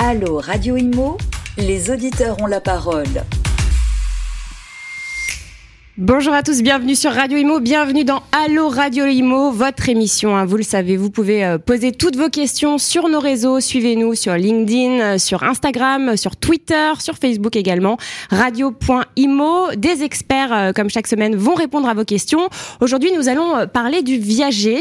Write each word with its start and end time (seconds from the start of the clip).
Allô 0.00 0.40
Radio 0.40 0.76
Imo, 0.76 1.18
les 1.56 1.90
auditeurs 1.90 2.40
ont 2.42 2.46
la 2.46 2.60
parole. 2.60 3.06
Bonjour 5.96 6.34
à 6.34 6.42
tous, 6.42 6.60
bienvenue 6.60 6.96
sur 6.96 7.12
Radio 7.12 7.38
Imo, 7.38 7.60
bienvenue 7.60 8.02
dans 8.02 8.24
Allo 8.32 8.68
Radio 8.68 9.06
Imo, 9.06 9.52
votre 9.52 9.88
émission. 9.88 10.36
Hein. 10.36 10.44
vous 10.44 10.56
le 10.56 10.64
savez, 10.64 10.96
vous 10.96 11.08
pouvez 11.08 11.44
euh, 11.44 11.56
poser 11.56 11.92
toutes 11.92 12.16
vos 12.16 12.30
questions 12.30 12.78
sur 12.78 13.08
nos 13.08 13.20
réseaux. 13.20 13.60
Suivez-nous 13.60 14.16
sur 14.16 14.34
LinkedIn, 14.34 15.00
euh, 15.00 15.18
sur 15.18 15.44
Instagram, 15.44 16.16
sur 16.16 16.34
Twitter, 16.34 16.94
sur 16.98 17.14
Facebook 17.16 17.54
également. 17.54 17.96
Radio.imo. 18.30 19.68
Des 19.76 20.02
experts, 20.02 20.52
euh, 20.52 20.72
comme 20.72 20.90
chaque 20.90 21.06
semaine, 21.06 21.36
vont 21.36 21.54
répondre 21.54 21.88
à 21.88 21.94
vos 21.94 22.04
questions. 22.04 22.48
Aujourd'hui, 22.80 23.12
nous 23.16 23.28
allons 23.28 23.68
parler 23.68 24.02
du 24.02 24.18
viager. 24.18 24.80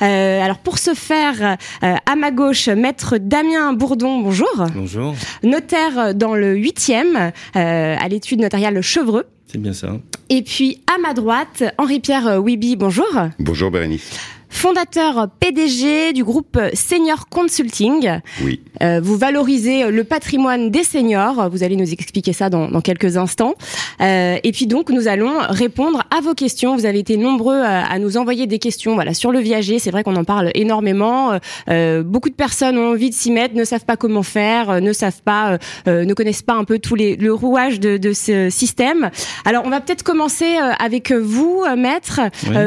alors, 0.00 0.58
pour 0.58 0.78
ce 0.78 0.94
faire, 0.94 1.56
à 1.80 2.16
ma 2.16 2.30
gauche, 2.30 2.68
maître 2.68 3.18
Damien 3.18 3.72
Bourdon, 3.72 4.20
bonjour. 4.20 4.66
Bonjour. 4.76 5.16
Notaire 5.42 6.14
dans 6.14 6.36
le 6.36 6.54
8e, 6.54 7.32
à 7.54 8.08
l'étude 8.08 8.40
notariale 8.40 8.80
Chevreux. 8.80 9.26
C'est 9.52 9.58
bien 9.58 9.74
ça. 9.74 9.98
Et 10.30 10.40
puis 10.40 10.80
à 10.86 10.96
ma 10.98 11.12
droite, 11.12 11.62
Henri-Pierre 11.76 12.42
Wibi, 12.42 12.74
bonjour. 12.74 13.04
Bonjour 13.38 13.70
Bérénice 13.70 14.18
fondateur 14.52 15.28
PDG 15.40 16.12
du 16.12 16.22
groupe 16.22 16.58
Senior 16.74 17.28
Consulting. 17.28 18.20
Oui. 18.44 18.60
Euh, 18.82 19.00
vous 19.02 19.16
valorisez 19.16 19.90
le 19.90 20.04
patrimoine 20.04 20.70
des 20.70 20.84
seniors. 20.84 21.50
Vous 21.50 21.64
allez 21.64 21.76
nous 21.76 21.92
expliquer 21.92 22.32
ça 22.32 22.50
dans, 22.50 22.68
dans 22.68 22.80
quelques 22.80 23.16
instants. 23.16 23.54
Euh, 24.00 24.36
et 24.42 24.52
puis 24.52 24.66
donc, 24.66 24.90
nous 24.90 25.08
allons 25.08 25.38
répondre 25.48 26.04
à 26.16 26.20
vos 26.20 26.34
questions. 26.34 26.76
Vous 26.76 26.86
avez 26.86 27.00
été 27.00 27.16
nombreux 27.16 27.60
à, 27.60 27.84
à 27.84 27.98
nous 27.98 28.16
envoyer 28.16 28.46
des 28.46 28.58
questions 28.58 28.94
voilà, 28.94 29.14
sur 29.14 29.32
le 29.32 29.40
viager. 29.40 29.78
C'est 29.78 29.90
vrai 29.90 30.04
qu'on 30.04 30.16
en 30.16 30.24
parle 30.24 30.50
énormément. 30.54 31.38
Euh, 31.68 32.02
beaucoup 32.02 32.28
de 32.28 32.34
personnes 32.34 32.78
ont 32.78 32.92
envie 32.92 33.10
de 33.10 33.14
s'y 33.14 33.30
mettre, 33.30 33.54
ne 33.54 33.64
savent 33.64 33.84
pas 33.84 33.96
comment 33.96 34.22
faire, 34.22 34.70
euh, 34.70 34.80
ne 34.80 34.92
savent 34.92 35.22
pas, 35.24 35.58
euh, 35.88 36.04
ne 36.04 36.14
connaissent 36.14 36.42
pas 36.42 36.54
un 36.54 36.64
peu 36.64 36.78
tous 36.78 36.94
les, 36.94 37.16
le 37.16 37.32
rouage 37.32 37.80
de, 37.80 37.96
de 37.96 38.12
ce 38.12 38.50
système. 38.50 39.10
Alors, 39.44 39.62
on 39.64 39.70
va 39.70 39.80
peut-être 39.80 40.02
commencer 40.02 40.56
avec 40.78 41.12
vous, 41.12 41.64
maître. 41.76 42.20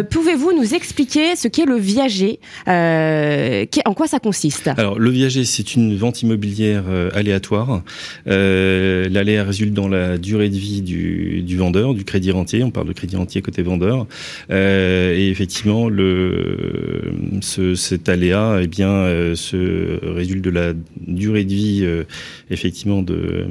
Pouvez-vous 0.09 0.53
nous 0.53 0.73
expliquer 0.73 1.35
ce 1.35 1.47
qu'est 1.47 1.65
le 1.65 1.74
viager. 1.77 2.39
Euh, 2.67 3.65
en 3.85 3.93
quoi 3.93 4.07
ça 4.07 4.19
consiste? 4.19 4.69
Alors 4.77 4.99
le 4.99 5.09
viager, 5.09 5.45
c'est 5.45 5.75
une 5.75 5.95
vente 5.95 6.21
immobilière 6.21 6.83
euh, 6.87 7.09
aléatoire. 7.13 7.83
Euh, 8.27 9.07
L'aléa 9.09 9.43
résulte 9.43 9.73
dans 9.73 9.87
la 9.87 10.17
durée 10.17 10.49
de 10.49 10.55
vie 10.55 10.81
du, 10.81 11.57
vendeur, 11.57 11.93
du 11.93 12.03
crédit 12.03 12.31
rentier. 12.31 12.63
On 12.63 12.71
parle 12.71 12.87
de 12.87 12.93
crédit 12.93 13.15
rentier 13.15 13.41
côté 13.41 13.61
vendeur. 13.61 14.07
Et 14.49 15.29
effectivement, 15.29 15.89
le, 15.89 17.13
ce, 17.41 17.75
cet 17.75 18.09
aléa, 18.09 18.59
eh 18.61 18.67
bien, 18.67 19.05
se 19.35 19.99
résulte 20.03 20.43
de 20.43 20.49
la 20.49 20.73
durée 21.07 21.45
de 21.45 21.53
vie, 21.53 21.87
effectivement, 22.49 23.01
de, 23.01 23.47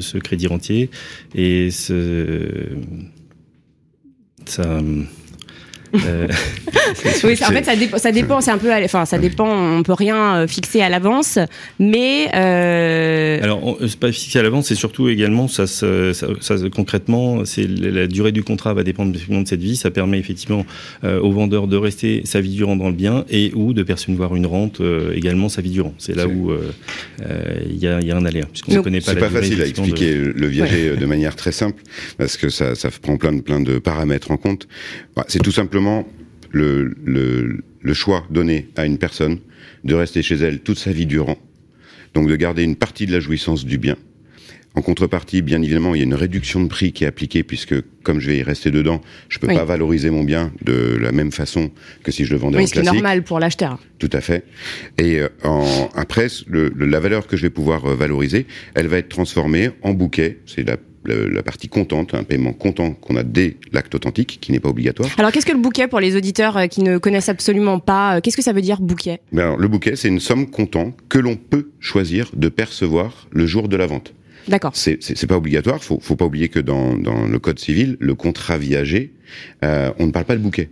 ce 0.00 0.18
crédit 0.18 0.46
rentier. 0.46 0.90
Et 1.34 1.70
ça 1.70 1.94
euh, 6.06 6.28
oui, 7.24 7.38
en 7.42 7.52
fait, 7.52 7.64
ça, 7.64 7.76
dépend, 7.76 7.98
ça 7.98 8.12
dépend. 8.12 8.40
C'est 8.40 8.50
un 8.50 8.58
peu, 8.58 8.72
enfin, 8.84 9.04
ça 9.04 9.18
dépend. 9.18 9.48
On 9.48 9.82
peut 9.82 9.92
rien 9.92 10.36
euh, 10.36 10.46
fixer 10.46 10.80
à 10.80 10.88
l'avance, 10.88 11.38
mais 11.78 12.28
euh... 12.34 13.42
alors 13.42 13.78
c'est 13.80 13.98
pas 13.98 14.12
fixé 14.12 14.38
à 14.38 14.42
l'avance. 14.42 14.66
C'est 14.68 14.74
surtout 14.74 15.08
également 15.08 15.48
ça, 15.48 15.66
ça, 15.66 16.12
ça, 16.12 16.54
concrètement, 16.74 17.44
c'est 17.44 17.66
la 17.66 18.06
durée 18.06 18.32
du 18.32 18.42
contrat 18.42 18.74
va 18.74 18.82
dépendre 18.82 19.12
de 19.12 19.46
cette 19.46 19.60
vie. 19.60 19.76
Ça 19.76 19.90
permet 19.90 20.18
effectivement 20.18 20.66
euh, 21.04 21.20
au 21.20 21.32
vendeur 21.32 21.66
de 21.66 21.76
rester 21.76 22.22
sa 22.24 22.40
vie 22.40 22.54
durant 22.54 22.76
dans 22.76 22.88
le 22.88 22.94
bien 22.94 23.24
et 23.30 23.52
ou 23.54 23.72
de 23.72 23.82
percevoir 23.82 24.34
une 24.36 24.46
rente 24.46 24.80
euh, 24.80 25.12
également 25.14 25.48
sa 25.48 25.62
vie 25.62 25.70
durant. 25.70 25.94
C'est 25.98 26.14
là 26.14 26.26
où 26.26 26.52
il 27.68 27.76
y 27.76 27.86
a, 27.86 28.00
y, 28.00 28.10
a, 28.10 28.16
un 28.16 28.24
aléa 28.24 28.46
puisqu'on 28.46 28.74
ne 28.74 28.80
connaît 28.80 29.00
pas. 29.00 29.12
C'est 29.12 29.18
pas 29.18 29.30
facile 29.30 29.62
à 29.62 29.66
expliquer 29.66 30.14
le 30.14 30.46
viager 30.46 30.96
de 30.96 31.06
manière 31.06 31.36
très 31.36 31.52
simple 31.52 31.82
parce 32.18 32.36
que 32.36 32.48
ça, 32.48 32.74
ça 32.74 32.90
prend 32.90 33.16
plein 33.16 33.32
de 33.32 33.40
plein 33.40 33.60
de 33.60 33.78
paramètres 33.78 34.30
en 34.30 34.36
compte. 34.36 34.66
Bah, 35.16 35.24
c'est 35.28 35.42
tout 35.42 35.52
simplement 35.52 35.85
le, 36.50 36.94
le, 37.04 37.64
le, 37.80 37.94
choix 37.94 38.24
donné 38.30 38.68
à 38.76 38.86
une 38.86 38.98
personne 38.98 39.38
de 39.84 39.94
rester 39.94 40.22
chez 40.22 40.36
elle 40.36 40.60
toute 40.60 40.78
sa 40.78 40.92
vie 40.92 41.06
durant, 41.06 41.36
donc 42.14 42.28
de 42.28 42.36
garder 42.36 42.62
une 42.62 42.76
partie 42.76 43.06
de 43.06 43.12
la 43.12 43.20
jouissance 43.20 43.64
du 43.64 43.78
bien. 43.78 43.96
En 44.76 44.82
contrepartie, 44.82 45.40
bien 45.40 45.62
évidemment, 45.62 45.94
il 45.94 45.98
y 45.98 46.00
a 46.02 46.04
une 46.04 46.14
réduction 46.14 46.62
de 46.62 46.68
prix 46.68 46.92
qui 46.92 47.04
est 47.04 47.06
appliquée 47.06 47.42
puisque, 47.42 47.74
comme 48.02 48.20
je 48.20 48.26
vais 48.26 48.36
y 48.36 48.42
rester 48.42 48.70
dedans, 48.70 49.00
je 49.30 49.38
peux 49.38 49.46
pas 49.46 49.64
valoriser 49.64 50.10
mon 50.10 50.22
bien 50.22 50.52
de 50.62 50.98
la 51.00 51.12
même 51.12 51.32
façon 51.32 51.70
que 52.02 52.12
si 52.12 52.26
je 52.26 52.34
le 52.34 52.38
vendais 52.38 52.58
oui, 52.58 52.64
en 52.64 52.66
classique. 52.66 52.84
c'est 52.84 52.92
normal 52.92 53.22
pour 53.22 53.40
l'acheteur. 53.40 53.78
Tout 53.98 54.10
à 54.12 54.20
fait. 54.20 54.44
Et 54.98 55.20
euh, 55.20 55.28
en, 55.44 55.88
après, 55.94 56.26
le, 56.46 56.68
la 56.76 57.00
valeur 57.00 57.26
que 57.26 57.38
je 57.38 57.42
vais 57.42 57.50
pouvoir 57.50 57.86
euh, 57.86 57.94
valoriser, 57.94 58.46
elle 58.74 58.88
va 58.88 58.98
être 58.98 59.08
transformée 59.08 59.70
en 59.80 59.94
bouquet. 59.94 60.40
C'est 60.44 60.66
la 60.66 60.76
la 61.06 61.42
partie 61.42 61.68
comptante, 61.68 62.14
un 62.14 62.24
paiement 62.24 62.52
comptant 62.52 62.92
qu'on 62.92 63.16
a 63.16 63.22
dès 63.22 63.56
l'acte 63.72 63.94
authentique, 63.94 64.38
qui 64.40 64.52
n'est 64.52 64.60
pas 64.60 64.68
obligatoire. 64.68 65.08
Alors 65.18 65.32
qu'est-ce 65.32 65.46
que 65.46 65.52
le 65.52 65.58
bouquet 65.58 65.88
pour 65.88 66.00
les 66.00 66.16
auditeurs 66.16 66.56
euh, 66.56 66.66
qui 66.66 66.82
ne 66.82 66.98
connaissent 66.98 67.28
absolument 67.28 67.78
pas 67.78 68.16
euh, 68.16 68.20
Qu'est-ce 68.20 68.36
que 68.36 68.42
ça 68.42 68.52
veut 68.52 68.62
dire 68.62 68.80
bouquet? 68.80 69.20
Ben 69.32 69.42
alors, 69.42 69.56
Le 69.56 69.68
bouquet, 69.68 69.96
c'est 69.96 70.08
une 70.08 70.20
somme 70.20 70.50
comptant 70.50 70.92
que 71.08 71.18
l'on 71.18 71.36
peut 71.36 71.70
choisir 71.80 72.30
de 72.34 72.48
percevoir 72.48 73.28
le 73.30 73.46
jour 73.46 73.68
de 73.68 73.76
la 73.76 73.86
vente. 73.86 74.12
D'accord. 74.48 74.72
C'est 74.74 75.26
pas 75.26 75.36
obligatoire. 75.36 75.82
Faut, 75.82 75.98
faut 76.00 76.14
pas 76.14 76.24
oublier 76.24 76.48
que 76.48 76.60
dans, 76.60 76.94
dans 76.94 77.26
le 77.26 77.38
code 77.38 77.58
civil, 77.58 77.96
le 77.98 78.14
contrat 78.14 78.58
viager, 78.58 79.12
euh, 79.64 79.90
on 79.98 80.06
ne 80.06 80.12
parle 80.12 80.24
pas 80.24 80.36
de 80.36 80.42
bouquet. 80.42 80.70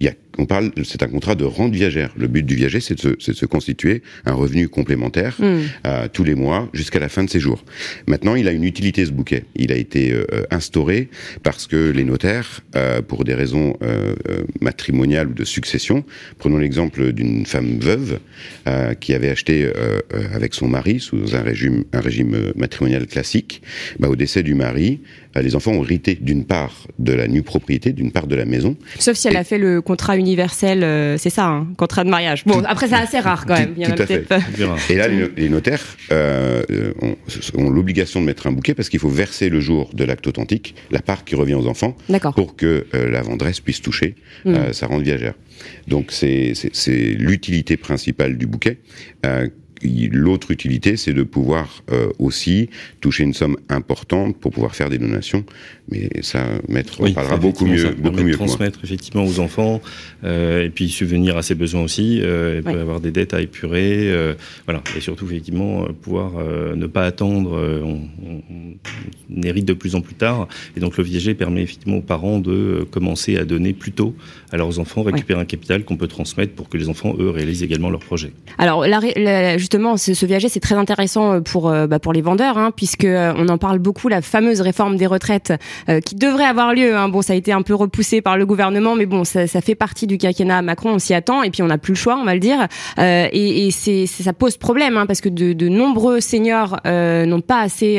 Il 0.00 0.06
y 0.06 0.08
a 0.08 0.14
on 0.38 0.46
parle, 0.46 0.70
c'est 0.84 1.02
un 1.02 1.08
contrat 1.08 1.34
de 1.34 1.44
rente 1.44 1.72
viagère. 1.72 2.12
Le 2.16 2.28
but 2.28 2.44
du 2.44 2.54
viager, 2.54 2.80
c'est 2.80 3.02
de, 3.02 3.16
de, 3.16 3.32
se 3.32 3.46
constituer 3.46 4.02
un 4.24 4.34
revenu 4.34 4.68
complémentaire 4.68 5.36
mm. 5.38 5.58
euh, 5.86 6.08
tous 6.12 6.24
les 6.24 6.34
mois 6.34 6.68
jusqu'à 6.72 6.98
la 6.98 7.08
fin 7.08 7.24
de 7.24 7.30
ses 7.30 7.40
jours. 7.40 7.64
Maintenant, 8.06 8.34
il 8.34 8.48
a 8.48 8.52
une 8.52 8.64
utilité 8.64 9.04
ce 9.04 9.10
bouquet. 9.10 9.44
Il 9.54 9.72
a 9.72 9.76
été 9.76 10.12
euh, 10.12 10.24
instauré 10.50 11.08
parce 11.42 11.66
que 11.66 11.90
les 11.90 12.04
notaires, 12.04 12.60
euh, 12.76 13.02
pour 13.02 13.24
des 13.24 13.34
raisons 13.34 13.76
euh, 13.82 14.14
euh, 14.28 14.44
matrimoniales 14.60 15.28
ou 15.28 15.34
de 15.34 15.44
succession, 15.44 16.04
prenons 16.38 16.58
l'exemple 16.58 17.12
d'une 17.12 17.46
femme 17.46 17.78
veuve 17.78 18.20
euh, 18.66 18.94
qui 18.94 19.14
avait 19.14 19.30
acheté 19.30 19.70
avec 20.32 20.54
son 20.54 20.68
mari 20.68 21.00
sous 21.00 21.34
un 21.34 21.42
régime, 21.42 21.84
un 21.92 22.00
régime 22.00 22.52
matrimonial 22.56 23.06
classique. 23.06 23.62
Bah, 23.98 24.08
au 24.08 24.16
décès 24.16 24.42
du 24.42 24.54
mari, 24.54 25.00
les 25.42 25.54
enfants 25.54 25.72
ont 25.72 25.84
hérité 25.84 26.16
d'une 26.20 26.44
part 26.44 26.86
de 26.98 27.12
la 27.12 27.28
nue 27.28 27.42
propriété, 27.42 27.92
d'une 27.92 28.10
part 28.12 28.26
de 28.26 28.36
la 28.36 28.44
maison. 28.44 28.76
Sauf 28.98 29.16
si 29.16 29.28
elle 29.28 29.36
a 29.36 29.44
fait 29.44 29.58
le 29.58 29.80
contrat 29.86 30.16
universel, 30.16 30.82
euh, 30.82 31.16
c'est 31.16 31.30
ça, 31.30 31.46
hein, 31.46 31.68
contrat 31.76 32.02
de 32.02 32.10
mariage. 32.10 32.44
Bon, 32.44 32.60
après, 32.66 32.88
c'est 32.88 32.96
assez 32.96 33.20
rare 33.20 33.46
quand 33.46 33.54
même. 33.54 33.72
Il 33.76 33.84
y 33.84 33.86
en 33.86 33.92
a 33.92 33.96
fait. 33.96 34.26
Et 34.90 34.96
là, 34.96 35.06
les, 35.08 35.48
notaires 35.48 35.82
euh, 36.10 36.92
ont, 37.00 37.16
ont 37.54 37.70
l'obligation 37.70 38.20
de 38.20 38.26
mettre 38.26 38.48
un 38.48 38.52
bouquet 38.52 38.74
parce 38.74 38.88
qu'il 38.88 38.98
faut 38.98 39.08
verser 39.08 39.48
le 39.48 39.60
jour 39.60 39.90
de 39.94 40.02
l'acte 40.04 40.26
authentique 40.26 40.74
la 40.90 41.00
part 41.00 41.24
qui 41.24 41.36
revient 41.36 41.54
aux 41.54 41.68
enfants 41.68 41.96
pour 42.34 42.56
que 42.56 42.86
euh, 42.94 43.10
la 43.10 43.22
vendresse 43.22 43.60
puisse 43.60 43.80
toucher 43.80 44.16
mm. 44.44 44.72
sa 44.72 44.88
rente 44.88 45.02
viagère. 45.02 45.34
Donc, 45.86 46.10
c'est 46.10 46.52
l'utilité 46.88 47.76
principale 47.76 48.36
du 48.36 48.46
bouquet 48.46 48.78
L'autre 49.82 50.50
utilité, 50.50 50.96
c'est 50.96 51.12
de 51.12 51.22
pouvoir 51.22 51.82
euh, 51.90 52.08
aussi 52.18 52.70
toucher 53.00 53.24
une 53.24 53.34
somme 53.34 53.56
importante 53.68 54.38
pour 54.38 54.50
pouvoir 54.50 54.74
faire 54.74 54.88
des 54.88 54.98
donations. 54.98 55.44
Mais 55.90 56.10
ça, 56.22 56.44
maître 56.68 56.94
oui, 57.00 57.12
parlera 57.12 57.36
beaucoup 57.36 57.66
mieux, 57.66 57.90
beaucoup 57.98 58.22
mieux. 58.22 58.34
Transmettre 58.34 58.80
effectivement 58.82 59.24
aux 59.24 59.40
enfants 59.40 59.80
euh, 60.24 60.64
et 60.64 60.70
puis 60.70 60.88
subvenir 60.88 61.36
à 61.36 61.42
ses 61.42 61.54
besoins 61.54 61.82
aussi. 61.82 62.20
Euh, 62.22 62.62
peut 62.62 62.80
avoir 62.80 63.00
des 63.00 63.10
dettes 63.10 63.34
à 63.34 63.40
épurer, 63.40 64.10
euh, 64.10 64.34
voilà. 64.64 64.82
Et 64.96 65.00
surtout 65.00 65.26
effectivement 65.26 65.84
euh, 65.84 65.92
pouvoir 65.92 66.32
euh, 66.38 66.74
ne 66.74 66.86
pas 66.86 67.04
attendre. 67.04 67.52
On, 67.84 68.00
on, 68.24 68.42
on, 68.50 69.42
hérite 69.42 69.66
de 69.66 69.74
plus 69.74 69.94
en 69.94 70.00
plus 70.00 70.14
tard. 70.14 70.48
Et 70.76 70.80
donc 70.80 70.96
le 70.96 71.04
viager 71.04 71.34
permet 71.34 71.62
effectivement 71.62 71.98
aux 71.98 72.02
parents 72.02 72.38
de 72.38 72.86
commencer 72.90 73.36
à 73.36 73.44
donner 73.44 73.72
plus 73.72 73.92
tôt 73.92 74.14
à 74.50 74.56
leurs 74.56 74.78
enfants, 74.78 75.02
récupérer 75.02 75.40
un 75.40 75.44
capital 75.44 75.84
qu'on 75.84 75.96
peut 75.96 76.08
transmettre 76.08 76.54
pour 76.54 76.68
que 76.68 76.76
les 76.76 76.88
enfants 76.88 77.14
eux 77.18 77.30
réalisent 77.30 77.62
également 77.62 77.90
leurs 77.90 78.00
projets. 78.00 78.32
Alors 78.58 78.86
la, 78.86 79.00
la, 79.16 79.58
justement, 79.58 79.96
ce, 79.96 80.14
ce, 80.14 80.26
viager, 80.26 80.48
c'est 80.48 80.60
très 80.60 80.74
intéressant 80.74 81.42
pour 81.42 81.68
euh, 81.68 81.86
bah, 81.86 81.98
pour 81.98 82.12
les 82.12 82.22
vendeurs, 82.22 82.58
hein, 82.58 82.70
puisque 82.74 83.04
euh, 83.04 83.32
on 83.36 83.48
en 83.48 83.58
parle 83.58 83.78
beaucoup, 83.78 84.08
la 84.08 84.22
fameuse 84.22 84.60
réforme 84.60 84.96
des 84.96 85.06
retraites 85.06 85.52
euh, 85.88 86.00
qui 86.00 86.14
devrait 86.14 86.44
avoir 86.44 86.74
lieu. 86.74 86.96
Hein. 86.96 87.08
Bon, 87.08 87.22
ça 87.22 87.32
a 87.32 87.36
été 87.36 87.52
un 87.52 87.62
peu 87.62 87.74
repoussé 87.74 88.20
par 88.20 88.36
le 88.36 88.46
gouvernement, 88.46 88.94
mais 88.94 89.06
bon, 89.06 89.24
ça, 89.24 89.46
ça 89.46 89.60
fait 89.60 89.74
partie 89.74 90.06
du 90.06 90.18
quinquennat 90.18 90.62
Macron, 90.62 90.94
on 90.94 90.98
s'y 90.98 91.14
attend, 91.14 91.42
et 91.42 91.50
puis 91.50 91.62
on 91.62 91.66
n'a 91.66 91.78
plus 91.78 91.92
le 91.92 91.98
choix, 91.98 92.16
on 92.16 92.24
va 92.24 92.34
le 92.34 92.40
dire. 92.40 92.66
Euh, 92.98 93.28
et, 93.32 93.66
et 93.66 93.70
c'est, 93.70 94.06
ça 94.06 94.32
pose 94.32 94.56
problème, 94.56 94.96
hein, 94.96 95.06
parce 95.06 95.20
que 95.20 95.28
de, 95.28 95.52
de 95.52 95.68
nombreux 95.68 96.20
seniors 96.20 96.80
n'ont 96.84 97.40
pas 97.40 97.60
assez, 97.60 97.98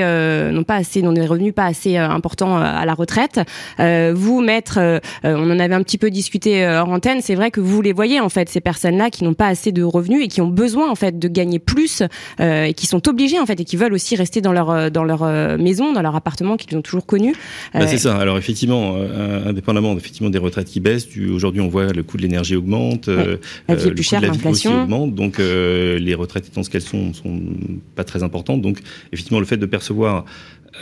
n'ont 0.52 0.64
pas 0.64 0.76
assez, 0.76 1.02
n'ont 1.02 1.14
des 1.14 1.26
revenus 1.26 1.54
pas 1.54 1.66
assez 1.66 1.98
importants 1.98 2.58
à 2.58 2.86
la 2.86 2.94
retraite. 2.94 3.40
vous, 3.80 4.42
maître, 4.42 5.02
on 5.24 5.52
en 5.52 5.60
avait 5.60 5.76
un 5.76 5.84
petit 5.84 5.98
peu 5.98 6.10
discuté 6.10 6.68
hors 6.68 6.90
antenne. 6.90 7.22
C'est 7.22 7.36
vrai 7.36 7.52
que 7.52 7.60
vous 7.60 7.82
les 7.82 7.94
voyez 7.94 8.20
en 8.20 8.30
fait, 8.30 8.50
ces 8.50 8.62
personnes-là 8.62 9.10
qui 9.10 9.24
n'ont 9.24 9.34
pas 9.34 9.48
assez 9.48 9.72
de 9.72 9.84
revenus 9.84 10.24
et 10.24 10.28
qui 10.28 10.42
ont 10.42 10.48
besoin 10.48 10.90
en 10.90 10.96
fait 10.96 11.18
de 11.20 11.28
gagner 11.28 11.60
plus 11.60 12.04
euh, 12.40 12.64
et 12.64 12.74
qui 12.74 12.86
sont 12.86 13.08
obligés 13.08 13.40
en 13.40 13.46
fait 13.46 13.60
et 13.60 13.66
qui 13.66 13.78
veulent 13.78 13.94
aussi 13.94 14.16
rester 14.16 14.42
dans 14.42 14.54
leur 14.54 14.70
euh, 14.70 14.90
dans 14.90 15.04
leur 15.04 15.24
euh, 15.24 15.58
maison, 15.58 15.94
dans 15.94 16.02
leur 16.02 16.16
appartement 16.16 16.58
qu'ils 16.58 16.78
ont 16.78 16.82
toujours 16.82 17.06
connu. 17.06 17.36
Bah, 17.74 17.88
c'est 17.88 17.98
ça. 17.98 18.18
Alors 18.18 18.38
effectivement, 18.38 18.96
indépendamment 19.46 19.96
effectivement 19.98 20.30
des 20.30 20.38
retraites 20.38 20.68
qui 20.68 20.80
baissent, 20.80 21.08
aujourd'hui 21.32 21.62
on 21.62 21.68
voit 21.68 21.92
le 21.94 22.04
coût 22.04 22.18
de 22.18 22.22
l'énergie 22.22 22.56
augmente, 22.56 23.08
ouais. 23.08 23.40
la 23.68 23.76
vie 23.76 23.88
est 23.88 23.92
plus 23.92 24.04
chère, 24.04 24.22
l'inflation 24.22 24.84
augmente, 24.84 25.16
donc 25.16 25.38
les 25.40 26.16
retraites 26.16 26.48
étant 26.48 26.64
ce 26.64 26.70
qu'elles 26.70 26.82
sont, 26.82 27.14
sont 27.14 27.42
pas 27.96 28.04
très 28.04 28.24
importantes. 28.24 28.62
Donc 28.62 28.80
effectivement, 29.12 29.40
le 29.40 29.46
fait 29.46 29.58
de 29.58 29.66
percevoir 29.66 30.26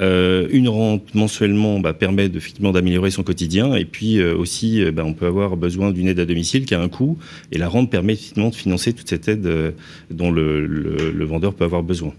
euh, 0.01 0.47
une 0.51 0.67
rente 0.67 1.15
mensuellement 1.15 1.79
bah, 1.79 1.93
permet 1.93 2.25
effectivement 2.25 2.73
d'améliorer 2.73 3.11
son 3.11 3.23
quotidien 3.23 3.75
et 3.75 3.85
puis 3.85 4.19
euh, 4.19 4.35
aussi 4.35 4.83
euh, 4.83 4.91
bah, 4.91 5.03
on 5.05 5.13
peut 5.13 5.25
avoir 5.25 5.55
besoin 5.55 5.91
d'une 5.91 6.09
aide 6.09 6.19
à 6.19 6.25
domicile 6.25 6.65
qui 6.65 6.75
a 6.75 6.81
un 6.81 6.89
coût 6.89 7.17
et 7.53 7.57
la 7.57 7.69
rente 7.69 7.89
permet 7.89 8.13
effectivement 8.13 8.49
de 8.49 8.55
financer 8.55 8.91
toute 8.91 9.07
cette 9.07 9.29
aide 9.29 9.73
dont 10.11 10.31
le 10.31 11.25
vendeur 11.25 11.53
peut 11.53 11.63
avoir 11.63 11.83
besoin. 11.83 12.13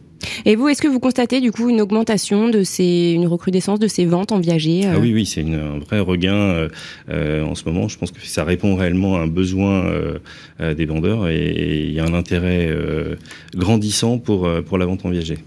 Et 0.44 0.56
vous, 0.56 0.68
est-ce 0.68 0.82
que 0.82 0.88
vous 0.88 1.00
constatez 1.00 1.40
du 1.40 1.52
coup 1.52 1.68
une 1.68 1.80
augmentation 1.80 2.48
de 2.48 2.62
ces, 2.62 3.12
une 3.14 3.26
recrudescence 3.26 3.78
de 3.78 3.88
ces 3.88 4.04
ventes 4.04 4.32
en 4.32 4.38
viager 4.38 4.82
Ah 4.86 4.98
oui, 4.98 5.12
oui, 5.12 5.26
c'est 5.26 5.42
un 5.42 5.78
vrai 5.78 6.00
regain 6.00 6.34
euh, 6.34 6.68
euh, 7.10 7.44
en 7.44 7.54
ce 7.54 7.64
moment. 7.66 7.88
Je 7.88 7.98
pense 7.98 8.10
que 8.10 8.24
ça 8.24 8.44
répond 8.44 8.76
réellement 8.76 9.16
à 9.16 9.20
un 9.20 9.26
besoin 9.26 9.86
euh, 9.86 10.74
des 10.74 10.86
vendeurs 10.86 11.28
et 11.28 11.86
il 11.88 11.92
y 11.92 12.00
a 12.00 12.04
un 12.04 12.14
intérêt 12.14 12.70
grandissant 13.54 14.18
pour 14.18 14.48
pour 14.66 14.78
la 14.78 14.86
vente 14.86 15.04
en 15.04 15.10
viager. 15.10 15.38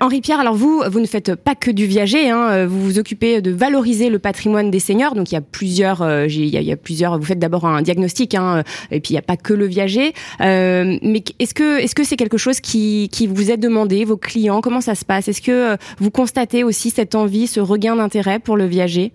Henri 0.00 0.20
Pierre, 0.20 0.40
alors 0.40 0.54
vous, 0.54 0.82
vous 0.88 1.00
ne 1.00 1.06
faites 1.06 1.34
pas 1.34 1.54
que 1.54 1.70
du 1.70 1.86
viager, 1.86 2.30
hein, 2.30 2.66
vous 2.66 2.82
vous 2.82 2.98
occupez 2.98 3.40
de 3.40 3.50
valoriser 3.50 4.10
le 4.10 4.18
patrimoine 4.18 4.70
des 4.70 4.78
seniors. 4.78 5.14
Donc 5.14 5.30
il 5.30 5.34
y 5.34 5.38
a 5.38 5.40
plusieurs, 5.40 6.26
il 6.26 6.46
y, 6.46 6.72
a, 6.72 6.76
plusieurs. 6.76 7.18
Vous 7.18 7.24
faites 7.24 7.38
d'abord 7.38 7.66
un 7.66 7.82
diagnostic, 7.82 8.34
hein, 8.34 8.62
et 8.90 9.00
puis 9.00 9.12
il 9.12 9.14
n'y 9.14 9.18
a 9.18 9.22
pas 9.22 9.36
que 9.36 9.54
le 9.54 9.66
viager. 9.66 10.12
mais 10.40 11.22
est-ce 11.38 11.54
que 11.54 11.80
est-ce 11.80 11.94
que 11.94 12.04
c'est 12.04 12.16
quelque 12.16 12.38
chose 12.38 12.60
qui 12.60 13.08
qui 13.10 13.26
vous 13.26 13.50
est 13.50 13.56
demandé 13.56 13.93
vos 14.02 14.16
clients 14.16 14.60
Comment 14.60 14.80
ça 14.80 14.94
se 14.94 15.04
passe? 15.04 15.28
Est-ce 15.28 15.42
que 15.42 15.74
euh, 15.74 15.76
vous 15.98 16.10
constatez 16.10 16.64
aussi 16.64 16.90
cette 16.90 17.14
envie, 17.14 17.46
ce 17.46 17.60
regain 17.60 17.94
d'intérêt 17.94 18.40
pour 18.40 18.56
le 18.56 18.66
viager? 18.66 19.12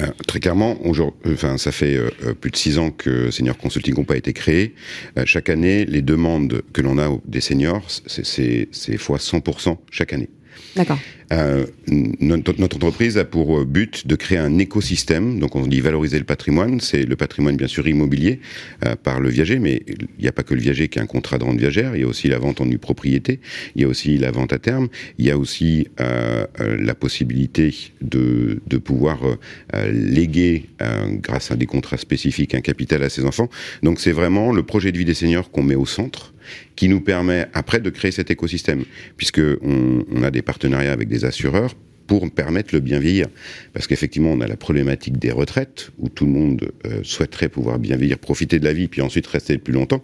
Euh, 0.00 0.06
très 0.26 0.40
clairement, 0.40 0.76
enfin, 1.26 1.56
ça 1.58 1.72
fait 1.72 1.96
euh, 1.96 2.34
plus 2.38 2.50
de 2.50 2.56
six 2.56 2.78
ans 2.78 2.90
que 2.90 3.30
Senior 3.30 3.56
Consulting 3.56 3.96
n'a 3.96 4.04
pas 4.04 4.16
été 4.16 4.32
créé. 4.32 4.74
chaque 5.24 5.48
année, 5.48 5.84
les 5.84 6.02
demandes 6.02 6.62
que 6.72 6.82
l'on 6.82 6.98
a 6.98 7.08
des 7.24 7.40
seniors, 7.40 7.86
c'est 8.06 8.68
fois 8.98 9.18
100% 9.18 9.76
chaque 9.90 10.12
année. 10.12 10.28
D'accord. 10.76 10.98
Euh, 11.32 11.66
notre, 12.20 12.60
entreprise 12.74 13.16
a 13.16 13.24
pour 13.24 13.60
euh, 13.60 13.64
but 13.64 14.06
de 14.06 14.16
créer 14.16 14.38
un 14.38 14.58
écosystème. 14.58 15.38
Donc 15.38 15.54
on 15.54 15.66
dit 15.66 15.80
valoriser 15.80 16.18
le 16.18 16.24
patrimoine. 16.24 16.80
C'est 16.80 17.04
le 17.04 17.16
patrimoine 17.16 17.56
bien 17.56 17.68
sûr 17.68 17.86
immobilier 17.86 18.40
euh, 18.84 18.96
par 18.96 19.20
le 19.20 19.28
viager, 19.28 19.58
mais 19.58 19.82
il 19.86 20.22
n'y 20.22 20.28
a 20.28 20.32
pas 20.32 20.42
que 20.42 20.54
le 20.54 20.60
viager 20.60 20.88
qui 20.88 20.98
a 20.98 21.02
un 21.02 21.06
contrat 21.06 21.38
de 21.38 21.44
rente 21.44 21.58
viagère. 21.58 21.94
Il 21.94 22.00
y 22.00 22.04
a 22.04 22.08
aussi 22.08 22.28
la 22.28 22.38
vente 22.38 22.60
en 22.60 22.66
nue 22.66 22.78
propriété. 22.78 23.40
Il 23.76 23.82
y 23.82 23.84
a 23.84 23.88
aussi 23.88 24.18
la 24.18 24.30
vente 24.32 24.52
à 24.52 24.58
terme. 24.58 24.88
Il 25.18 25.26
y 25.26 25.30
a 25.30 25.38
aussi 25.38 25.88
la 25.98 26.94
possibilité 26.94 27.74
de, 28.00 28.60
de 28.66 28.78
pouvoir 28.78 29.20
léguer 29.92 30.66
grâce 31.22 31.50
à 31.50 31.56
des 31.56 31.66
contrats 31.66 31.96
spécifiques 31.96 32.54
un 32.54 32.60
capital 32.60 33.02
à 33.02 33.08
ses 33.08 33.24
enfants. 33.24 33.48
Donc 33.82 34.00
c'est 34.00 34.12
vraiment 34.12 34.52
le 34.52 34.62
projet 34.62 34.92
de 34.92 34.98
vie 34.98 35.04
des 35.04 35.14
seniors 35.14 35.50
qu'on 35.50 35.62
met 35.62 35.74
au 35.74 35.86
centre 35.86 36.32
qui 36.76 36.88
nous 36.88 37.00
permet 37.00 37.46
après 37.54 37.80
de 37.80 37.90
créer 37.90 38.10
cet 38.10 38.30
écosystème, 38.30 38.84
puisque 39.16 39.40
on, 39.62 40.22
a 40.22 40.30
des 40.30 40.42
partenariats 40.42 40.92
avec 40.92 41.08
des 41.08 41.24
assureurs 41.24 41.74
pour 42.06 42.28
permettre 42.30 42.74
le 42.74 42.80
bien 42.80 42.98
vieillir. 42.98 43.28
Parce 43.72 43.86
qu'effectivement, 43.86 44.32
on 44.32 44.40
a 44.40 44.48
la 44.48 44.56
problématique 44.56 45.18
des 45.18 45.30
retraites, 45.30 45.90
où 45.98 46.08
tout 46.08 46.26
le 46.26 46.32
monde 46.32 46.72
euh, 46.84 47.00
souhaiterait 47.04 47.48
pouvoir 47.48 47.78
bien 47.78 47.96
vieillir, 47.96 48.18
profiter 48.18 48.58
de 48.58 48.64
la 48.64 48.72
vie, 48.72 48.88
puis 48.88 49.00
ensuite 49.00 49.26
rester 49.28 49.58
plus 49.58 49.72
longtemps. 49.72 50.02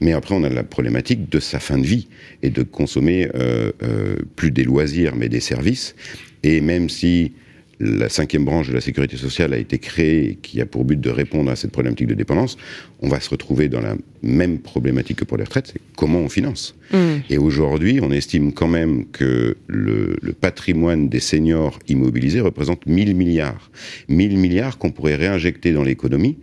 Mais 0.00 0.12
après, 0.12 0.34
on 0.34 0.44
a 0.44 0.50
la 0.50 0.62
problématique 0.62 1.30
de 1.30 1.40
sa 1.40 1.58
fin 1.58 1.78
de 1.78 1.86
vie, 1.86 2.08
et 2.42 2.50
de 2.50 2.62
consommer 2.62 3.30
euh, 3.34 3.72
euh, 3.82 4.16
plus 4.36 4.50
des 4.50 4.64
loisirs, 4.64 5.16
mais 5.16 5.30
des 5.30 5.40
services. 5.40 5.94
Et 6.42 6.60
même 6.60 6.90
si 6.90 7.32
la 7.80 8.08
cinquième 8.08 8.44
branche 8.44 8.68
de 8.68 8.74
la 8.74 8.80
sécurité 8.80 9.16
sociale 9.16 9.52
a 9.52 9.56
été 9.56 9.78
créée 9.78 10.30
et 10.30 10.34
qui 10.34 10.60
a 10.60 10.66
pour 10.66 10.84
but 10.84 11.00
de 11.00 11.10
répondre 11.10 11.50
à 11.50 11.56
cette 11.56 11.70
problématique 11.70 12.08
de 12.08 12.14
dépendance, 12.14 12.56
on 13.00 13.08
va 13.08 13.20
se 13.20 13.30
retrouver 13.30 13.68
dans 13.68 13.80
la 13.80 13.94
même 14.22 14.58
problématique 14.58 15.18
que 15.18 15.24
pour 15.24 15.36
les 15.36 15.44
retraites, 15.44 15.70
c'est 15.72 15.80
comment 15.96 16.18
on 16.18 16.28
finance. 16.28 16.74
Mmh. 16.92 16.96
Et 17.30 17.38
aujourd'hui, 17.38 18.00
on 18.02 18.10
estime 18.10 18.52
quand 18.52 18.66
même 18.66 19.06
que 19.06 19.56
le, 19.68 20.16
patrimoine 20.40 21.08
des 21.08 21.20
seniors 21.20 21.78
immobilisés 21.88 22.40
représente 22.40 22.86
1000 22.86 23.14
milliards. 23.14 23.70
1000 24.08 24.38
milliards 24.38 24.78
qu'on 24.78 24.90
pourrait 24.90 25.16
réinjecter 25.16 25.72
dans 25.72 25.82
l'économie 25.82 26.38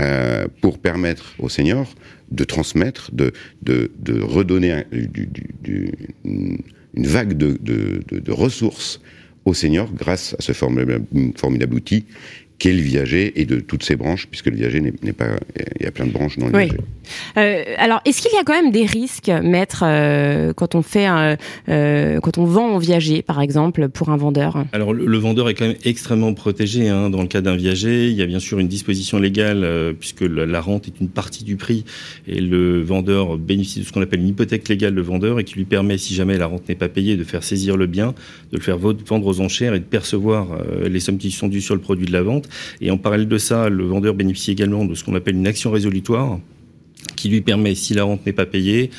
euh, 0.00 0.46
pour 0.60 0.78
permettre 0.78 1.34
aux 1.38 1.48
seniors 1.48 1.94
de 2.30 2.44
transmettre, 2.44 3.10
de, 3.12 3.32
de, 3.62 4.20
redonner 4.20 4.84
une 5.64 6.58
vague 6.94 7.34
de, 7.34 7.58
de 7.62 8.32
ressources 8.32 9.00
aux 9.48 9.54
seniors 9.54 9.90
grâce 9.92 10.34
à 10.38 10.42
ce 10.42 10.52
formidable, 10.52 11.04
formidable 11.36 11.74
outil 11.74 12.06
qu'est 12.58 12.72
le 12.72 12.80
viager 12.80 13.40
et 13.40 13.44
de 13.44 13.60
toutes 13.60 13.84
ses 13.84 13.96
branches, 13.96 14.26
puisque 14.26 14.46
le 14.46 14.56
viager 14.56 14.80
n'est 14.80 15.12
pas. 15.12 15.28
Il 15.78 15.84
y 15.84 15.86
a 15.86 15.90
plein 15.90 16.06
de 16.06 16.12
branches 16.12 16.38
dans 16.38 16.46
le 16.46 16.58
viager. 16.58 16.78
Euh, 17.36 17.64
alors, 17.76 18.00
est-ce 18.04 18.22
qu'il 18.22 18.32
y 18.32 18.40
a 18.40 18.44
quand 18.44 18.52
même 18.52 18.72
des 18.72 18.84
risques, 18.84 19.30
maître, 19.42 19.82
euh, 19.86 20.52
quand 20.52 20.74
on 20.74 20.82
fait, 20.82 21.08
euh, 21.08 22.20
quand 22.20 22.38
on 22.38 22.44
vend 22.44 22.74
en 22.74 22.78
viager, 22.78 23.22
par 23.22 23.40
exemple, 23.40 23.88
pour 23.88 24.10
un 24.10 24.16
vendeur? 24.16 24.64
Alors, 24.72 24.92
le, 24.92 25.18
vendeur 25.18 25.48
est 25.48 25.54
quand 25.54 25.66
même 25.66 25.76
extrêmement 25.84 26.34
protégé 26.34 26.88
hein, 26.88 27.10
dans 27.10 27.22
le 27.22 27.28
cas 27.28 27.40
d'un 27.40 27.56
viager. 27.56 28.08
Il 28.08 28.16
y 28.16 28.22
a 28.22 28.26
bien 28.26 28.40
sûr 28.40 28.58
une 28.58 28.68
disposition 28.68 29.18
légale, 29.18 29.94
puisque 29.98 30.22
la, 30.22 30.60
rente 30.60 30.88
est 30.88 31.00
une 31.00 31.08
partie 31.08 31.44
du 31.44 31.56
prix, 31.56 31.84
et 32.26 32.40
le 32.40 32.82
vendeur 32.82 33.38
bénéficie 33.38 33.80
de 33.80 33.84
ce 33.84 33.92
qu'on 33.92 34.02
appelle 34.02 34.20
une 34.20 34.28
hypothèque 34.28 34.68
légale 34.68 34.94
de 34.94 35.00
vendeur, 35.00 35.38
et 35.38 35.44
qui 35.44 35.54
lui 35.54 35.64
permet, 35.64 35.98
si 35.98 36.14
jamais 36.14 36.36
la 36.36 36.46
rente 36.46 36.68
n'est 36.68 36.74
pas 36.74 36.88
payée, 36.88 37.16
de 37.16 37.24
faire 37.24 37.44
saisir 37.44 37.76
le 37.76 37.86
bien, 37.86 38.14
de 38.52 38.56
le 38.56 38.62
faire 38.62 38.78
vendre 38.78 39.26
aux 39.26 39.40
enchères 39.40 39.74
et 39.74 39.78
de 39.78 39.84
percevoir 39.84 40.48
les 40.84 41.00
sommes 41.00 41.18
qui 41.18 41.30
sont 41.30 41.48
dues 41.48 41.60
sur 41.60 41.74
le 41.74 41.80
produit 41.80 42.06
de 42.06 42.12
la 42.12 42.22
vente. 42.22 42.47
Et 42.80 42.90
en 42.90 42.98
parallèle 42.98 43.28
de 43.28 43.38
ça, 43.38 43.68
le 43.68 43.84
vendeur 43.84 44.14
bénéficie 44.14 44.52
également 44.52 44.84
de 44.84 44.94
ce 44.94 45.04
qu'on 45.04 45.14
appelle 45.14 45.36
une 45.36 45.46
action 45.46 45.70
résolutoire 45.70 46.38
qui 47.16 47.28
lui 47.28 47.40
permet, 47.40 47.74
si 47.74 47.94
la 47.94 48.04
rente 48.04 48.24
n'est 48.26 48.32
pas 48.32 48.46
payée, 48.46 48.90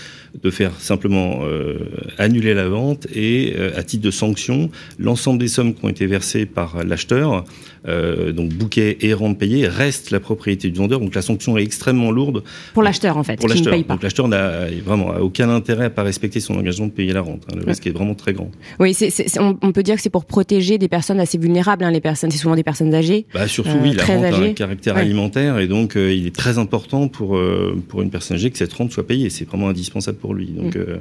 de 0.41 0.49
faire 0.49 0.79
simplement 0.79 1.39
euh, 1.43 1.79
annuler 2.17 2.53
la 2.53 2.69
vente 2.69 3.07
et, 3.13 3.53
euh, 3.57 3.71
à 3.75 3.83
titre 3.83 4.03
de 4.03 4.11
sanction, 4.11 4.69
l'ensemble 4.97 5.39
des 5.39 5.47
sommes 5.47 5.73
qui 5.73 5.83
ont 5.85 5.89
été 5.89 6.05
versées 6.05 6.45
par 6.45 6.83
l'acheteur, 6.83 7.43
euh, 7.87 8.31
donc 8.31 8.49
bouquet 8.49 8.97
et 9.01 9.13
rente 9.13 9.37
payée, 9.37 9.67
reste 9.67 10.11
la 10.11 10.19
propriété 10.19 10.69
du 10.69 10.77
vendeur. 10.77 10.99
Donc 10.99 11.15
la 11.15 11.21
sanction 11.21 11.57
est 11.57 11.63
extrêmement 11.63 12.11
lourde. 12.11 12.43
Pour 12.73 12.83
l'acheteur, 12.83 13.17
en 13.17 13.23
fait, 13.23 13.37
pour 13.37 13.49
l'acheteur. 13.49 13.75
Donc 13.83 14.03
l'acheteur 14.03 14.27
n'a 14.27 14.67
vraiment 14.85 15.09
aucun 15.19 15.49
intérêt 15.49 15.85
à 15.85 15.89
pas 15.89 16.03
respecter 16.03 16.39
son 16.39 16.55
engagement 16.55 16.87
de 16.87 16.91
payer 16.91 17.13
la 17.13 17.21
rente. 17.21 17.43
Hein. 17.51 17.57
Le 17.57 17.65
risque 17.65 17.87
est 17.87 17.91
vraiment 17.91 18.15
très 18.15 18.33
grand. 18.33 18.51
Oui, 18.79 18.95
on, 19.39 19.71
peut 19.71 19.83
dire 19.83 19.95
que 19.95 20.01
c'est 20.01 20.09
pour 20.09 20.25
protéger 20.25 20.77
des 20.77 20.87
personnes 20.87 21.19
assez 21.19 21.37
vulnérables. 21.37 21.83
Hein, 21.83 21.91
les 21.91 22.01
personnes, 22.01 22.31
c'est 22.31 22.37
souvent 22.37 22.55
des 22.55 22.63
personnes 22.63 22.93
âgées. 22.93 23.25
Bah, 23.33 23.47
surtout, 23.47 23.77
oui, 23.81 23.93
la 23.93 24.05
rente 24.05 24.25
a 24.25 24.37
un 24.37 24.53
caractère 24.53 24.97
alimentaire 24.97 25.59
et 25.59 25.67
donc 25.67 25.95
il 25.95 26.27
est 26.27 26.35
très 26.35 26.57
important 26.57 27.07
pour, 27.07 27.39
pour 27.87 28.01
une 28.01 28.09
personne 28.09 28.37
âgée 28.37 28.51
que 28.51 28.57
cette 28.57 28.73
rente 28.73 28.91
soit 28.91 29.07
payée. 29.07 29.29
C'est 29.29 29.45
vraiment 29.45 29.69
indispensable 29.69 30.18
pour 30.19 30.33
lui. 30.33 30.47
Donc, 30.47 30.75
mm. 30.75 30.79
euh, 30.79 30.97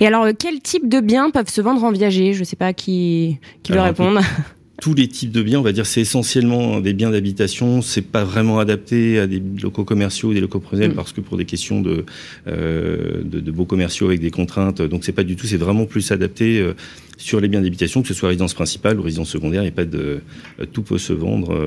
Et 0.00 0.06
alors, 0.06 0.24
euh, 0.24 0.32
quel 0.38 0.60
type 0.60 0.88
de 0.88 1.00
biens 1.00 1.30
peuvent 1.30 1.48
se 1.48 1.60
vendre 1.60 1.82
en 1.84 1.92
viager? 1.92 2.32
Je 2.32 2.40
ne 2.40 2.44
sais 2.44 2.56
pas 2.56 2.72
qui, 2.72 3.38
qui 3.62 3.72
veut 3.72 3.80
répondre. 3.80 4.20
tous 4.80 4.94
les 4.94 5.08
types 5.08 5.32
de 5.32 5.42
biens, 5.42 5.60
on 5.60 5.62
va 5.62 5.72
dire, 5.72 5.86
c'est 5.86 6.02
essentiellement 6.02 6.80
des 6.80 6.92
biens 6.92 7.10
d'habitation. 7.10 7.80
C'est 7.80 8.02
pas 8.02 8.24
vraiment 8.24 8.58
adapté 8.58 9.18
à 9.18 9.26
des 9.26 9.42
locaux 9.62 9.84
commerciaux 9.84 10.30
ou 10.30 10.34
des 10.34 10.40
locaux 10.40 10.60
professionnels 10.60 10.92
mm. 10.92 10.96
parce 10.96 11.12
que 11.12 11.20
pour 11.20 11.38
des 11.38 11.46
questions 11.46 11.80
de, 11.80 12.04
euh, 12.46 13.22
de, 13.24 13.40
de, 13.40 13.50
beaux 13.50 13.64
commerciaux 13.64 14.06
avec 14.06 14.20
des 14.20 14.30
contraintes, 14.30 14.82
donc 14.82 15.04
c'est 15.04 15.12
pas 15.12 15.24
du 15.24 15.36
tout. 15.36 15.46
C'est 15.46 15.56
vraiment 15.56 15.86
plus 15.86 16.12
adapté 16.12 16.60
euh, 16.60 16.74
sur 17.16 17.40
les 17.40 17.48
biens 17.48 17.62
d'habitation, 17.62 18.02
que 18.02 18.08
ce 18.08 18.12
soit 18.12 18.28
résidence 18.28 18.52
principale 18.52 18.98
ou 19.00 19.02
résidence 19.02 19.30
secondaire. 19.30 19.62
Il 19.62 19.68
a 19.68 19.72
pas 19.72 19.86
de 19.86 20.20
euh, 20.60 20.66
tout 20.70 20.82
peut 20.82 20.98
se 20.98 21.14
vendre 21.14 21.58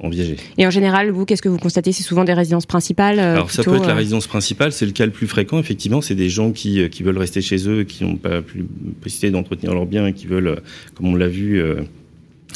en 0.00 0.08
viager. 0.08 0.36
Et 0.56 0.66
en 0.66 0.70
général, 0.70 1.10
vous, 1.10 1.24
qu'est-ce 1.24 1.42
que 1.42 1.48
vous 1.48 1.58
constatez? 1.58 1.90
C'est 1.90 2.04
souvent 2.04 2.22
des 2.22 2.34
résidences 2.34 2.66
principales. 2.66 3.18
Alors 3.18 3.50
ça 3.50 3.64
peut 3.64 3.74
être 3.74 3.88
la 3.88 3.94
résidence 3.94 4.28
principale. 4.28 4.70
C'est 4.70 4.86
le 4.86 4.92
cas 4.92 5.06
le 5.06 5.12
plus 5.12 5.26
fréquent. 5.26 5.58
Effectivement, 5.58 6.00
c'est 6.00 6.14
des 6.14 6.28
gens 6.28 6.52
qui, 6.52 6.88
qui 6.90 7.02
veulent 7.02 7.18
rester 7.18 7.40
chez 7.42 7.68
eux, 7.68 7.82
qui 7.82 8.04
n'ont 8.04 8.16
pas 8.16 8.40
plus 8.40 8.64
possibilité 9.00 9.32
d'entretenir 9.32 9.74
leurs 9.74 9.86
biens 9.86 10.06
et 10.06 10.12
qui 10.12 10.26
veulent, 10.28 10.60
comme 10.94 11.08
on 11.08 11.16
l'a 11.16 11.28
vu 11.28 11.60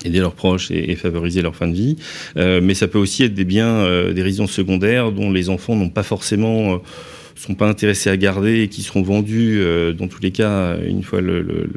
aider 0.05 0.21
leurs 0.21 0.35
proches 0.35 0.71
et, 0.71 0.95
favoriser 0.97 1.43
leur 1.43 1.57
fin 1.57 1.69
de 1.69 1.75
vie. 1.75 1.97
Euh, 2.37 2.61
mais 2.63 2.75
ça 2.75 2.89
peut 2.89 2.99
aussi 2.99 3.25
être 3.25 3.35
des 3.35 3.45
biens, 3.45 3.77
euh, 3.77 4.13
des 4.13 4.23
résidences 4.23 4.53
secondaires 4.53 5.13
dont 5.13 5.31
les 5.31 5.49
enfants 5.49 5.77
n'ont 5.77 5.91
pas 5.91 6.03
forcément... 6.03 6.75
Euh, 6.75 6.79
sont 7.37 7.55
pas 7.55 7.69
intéressés 7.69 8.11
à 8.11 8.19
garder 8.19 8.61
et 8.61 8.69
qui 8.69 8.83
seront 8.83 9.01
vendus 9.01 9.65
dans 9.97 10.09
tous 10.09 10.21
les 10.21 10.31
cas 10.31 10.77
une 10.87 11.03
fois 11.03 11.23
le, 11.23 11.41
le, 11.41 11.71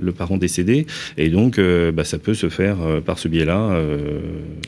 le, 0.00 0.12
parent 0.12 0.36
décédé 0.36 0.86
et 1.18 1.30
donc 1.30 1.58
bah, 1.58 2.04
ça 2.04 2.18
peut 2.18 2.34
se 2.34 2.48
faire 2.48 2.76
par 3.04 3.18
ce 3.18 3.26
biais-là. 3.26 3.82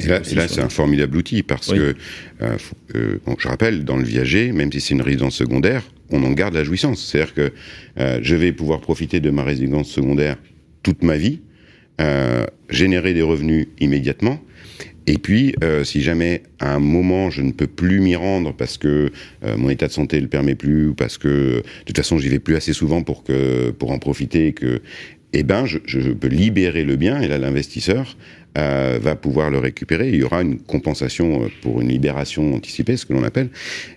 et 0.02 0.06
là, 0.08 0.18
là 0.34 0.48
c'est 0.48 0.60
un 0.60 0.68
formidable 0.68 1.16
outil 1.16 1.44
parce 1.44 1.72
que 1.72 1.94
bon, 3.24 3.36
je 3.38 3.46
rappelle 3.46 3.84
dans 3.84 3.96
le 3.96 4.02
viager, 4.02 4.50
même 4.50 4.72
si 4.72 4.80
c'est 4.80 4.94
une 4.94 5.02
résidence 5.02 5.36
secondaire, 5.36 5.84
on 6.10 6.24
en 6.24 6.32
garde 6.32 6.54
la 6.54 6.64
jouissance. 6.64 7.06
C'est-à-dire 7.06 7.34
que 7.34 7.52
je 8.20 8.34
vais 8.34 8.50
pouvoir 8.50 8.80
profiter 8.80 9.20
de 9.20 9.30
ma 9.30 9.44
résidence 9.44 9.92
secondaire 9.92 10.38
toute 10.82 11.04
ma 11.04 11.18
vie 11.18 11.38
euh, 12.00 12.46
générer 12.70 13.14
des 13.14 13.22
revenus 13.22 13.68
immédiatement. 13.80 14.40
Et 15.06 15.18
puis, 15.18 15.54
euh, 15.64 15.82
si 15.84 16.00
jamais 16.00 16.42
à 16.60 16.74
un 16.74 16.78
moment 16.78 17.28
je 17.28 17.42
ne 17.42 17.50
peux 17.52 17.66
plus 17.66 18.00
m'y 18.00 18.14
rendre 18.14 18.54
parce 18.54 18.78
que 18.78 19.10
euh, 19.44 19.56
mon 19.56 19.68
état 19.68 19.88
de 19.88 19.92
santé 19.92 20.20
le 20.20 20.28
permet 20.28 20.54
plus 20.54 20.88
ou 20.88 20.94
parce 20.94 21.18
que 21.18 21.56
de 21.56 21.62
toute 21.84 21.96
façon 21.96 22.18
j'y 22.18 22.28
vais 22.28 22.38
plus 22.38 22.54
assez 22.54 22.72
souvent 22.72 23.02
pour 23.02 23.24
que 23.24 23.70
pour 23.72 23.90
en 23.90 23.98
profiter, 23.98 24.52
que 24.52 24.80
eh 25.32 25.42
ben 25.42 25.66
je, 25.66 25.78
je 25.86 26.12
peux 26.12 26.28
libérer 26.28 26.84
le 26.84 26.96
bien 26.96 27.20
et 27.20 27.26
là 27.26 27.38
l'investisseur 27.38 28.16
euh, 28.58 28.98
va 29.00 29.14
pouvoir 29.16 29.50
le 29.50 29.58
récupérer. 29.58 30.10
Il 30.10 30.16
y 30.16 30.22
aura 30.22 30.42
une 30.42 30.58
compensation 30.58 31.44
euh, 31.44 31.48
pour 31.62 31.80
une 31.80 31.88
libération 31.88 32.54
anticipée, 32.54 32.96
ce 32.98 33.06
que 33.06 33.12
l'on 33.14 33.22
appelle. 33.24 33.48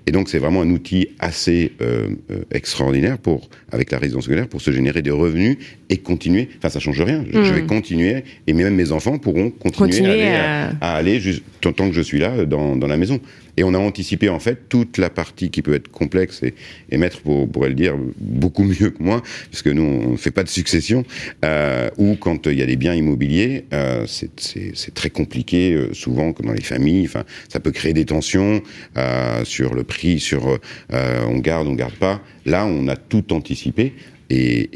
Et 0.08 0.12
donc 0.12 0.30
c'est 0.30 0.40
vraiment 0.40 0.62
un 0.62 0.70
outil 0.70 1.10
assez 1.20 1.74
euh, 1.82 2.10
extraordinaire 2.52 3.18
pour, 3.18 3.50
avec 3.72 3.92
la 3.92 3.98
résidence 3.98 4.26
secondaire, 4.26 4.48
pour 4.48 4.62
se 4.62 4.72
générer 4.72 5.02
des 5.02 5.12
revenus 5.12 5.58
et 5.90 5.98
continuer. 5.98 6.50
Enfin, 6.58 6.70
ça 6.70 6.80
change 6.80 7.02
rien. 7.02 7.26
Je, 7.32 7.44
je 7.44 7.54
vais 7.54 7.62
Mm. 7.64 7.68
continuer 7.68 8.24
et 8.48 8.54
même 8.54 8.76
mes 8.76 8.92
enfants 8.92 9.18
pourront 9.18 9.50
continuer, 9.50 9.90
Continuer 9.90 10.24
à 10.36 10.68
aller, 10.68 10.76
à, 10.82 10.94
à 10.94 10.96
aller 10.96 11.20
juste 11.20 11.44
tant, 11.62 11.74
que 11.74 11.92
je 11.94 12.02
suis 12.02 12.20
là 12.20 12.46
dans, 12.46 12.76
dans 12.76 12.88
la 12.88 12.98
maison. 12.98 13.20
Et 13.58 13.64
on 13.64 13.74
a 13.74 13.78
anticipé 13.78 14.30
en 14.30 14.40
fait 14.40 14.68
toute 14.70 14.98
la 14.98 15.10
partie 15.10 15.50
qui 15.50 15.62
peut 15.62 15.74
être 15.74 15.88
complexe 15.90 16.44
et, 16.44 16.54
et 16.90 16.98
Maître 16.98 17.22
pour, 17.22 17.50
pourrait 17.50 17.70
le 17.70 17.76
dire 17.76 17.96
beaucoup 18.20 18.64
mieux 18.64 18.90
que 18.90 19.02
moi, 19.02 19.22
puisque 19.50 19.68
nous 19.68 19.84
on 19.84 20.12
ne 20.12 20.18
fait 20.18 20.32
pas 20.32 20.44
de 20.44 20.50
succession, 20.50 21.06
euh, 21.44 21.90
ou 21.98 22.16
quand 22.16 22.48
il 22.48 22.58
y 22.60 22.62
a 22.62 22.66
des 22.66 22.76
biens 22.76 22.94
immobiliers, 22.94 23.66
euh, 23.74 24.06
c'est- 24.08 24.94
très 24.94 25.10
compliqué, 25.10 25.74
euh, 25.74 25.94
souvent 25.94 26.34
comme 26.34 26.48
dans 26.48 26.54
les 26.54 26.62
familles, 26.62 27.06
enfin 27.06 27.24
ça 27.50 27.60
peut 27.60 27.72
créer 27.72 27.94
des 27.94 28.06
tensions 28.06 28.62
euh, 28.98 29.44
sur 29.46 29.74
le 29.74 29.84
prix, 29.84 30.20
sur 30.20 30.48
euh, 30.94 31.22
on 31.28 31.40
garde, 31.40 31.68
on 31.68 31.74
garde 31.76 31.96
pas. 31.96 32.22
Là 32.46 32.66
on 32.66 32.88
a 32.88 32.96
tout 32.96 33.34
anticipé. 33.34 33.94
Et, 34.32 34.70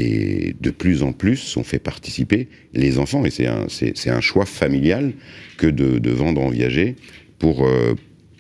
et 0.50 0.56
de 0.62 0.70
plus 0.70 1.02
en 1.02 1.12
plus, 1.12 1.58
on 1.58 1.64
fait 1.64 1.80
participer 1.80 2.48
les 2.76 3.00
enfants, 3.00 3.26
et 3.26 3.32
c'est 3.32 3.48
un, 3.48 3.66
c'est 3.68 4.10
un 4.12 4.22
choix 4.22 4.46
familial 4.46 5.12
que 5.58 5.66
de, 5.66 5.98
de 5.98 6.12
vendre 6.12 6.40
en 6.42 6.50
viager 6.50 6.96
pour, 7.40 7.66
euh, 7.66 7.96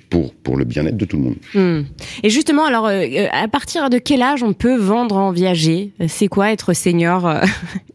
pour, 0.10 0.34
pour 0.34 0.58
le 0.58 0.66
bien-être 0.66 0.98
de 0.98 1.06
tout 1.06 1.18
le 1.18 1.24
monde. 1.24 1.36
Hmm. 1.54 1.82
Et 2.24 2.30
justement, 2.30 2.66
alors, 2.66 2.88
euh, 2.88 3.04
euh, 3.04 3.28
à 3.32 3.48
partir 3.48 3.90
de 3.90 3.98
quel 3.98 4.22
âge 4.22 4.44
on 4.44 4.54
peut 4.54 4.76
vendre 4.76 5.18
en 5.18 5.32
viager? 5.32 5.92
C'est 6.08 6.28
quoi 6.28 6.52
être 6.52 6.74
senior 6.74 7.28
euh? 7.28 7.42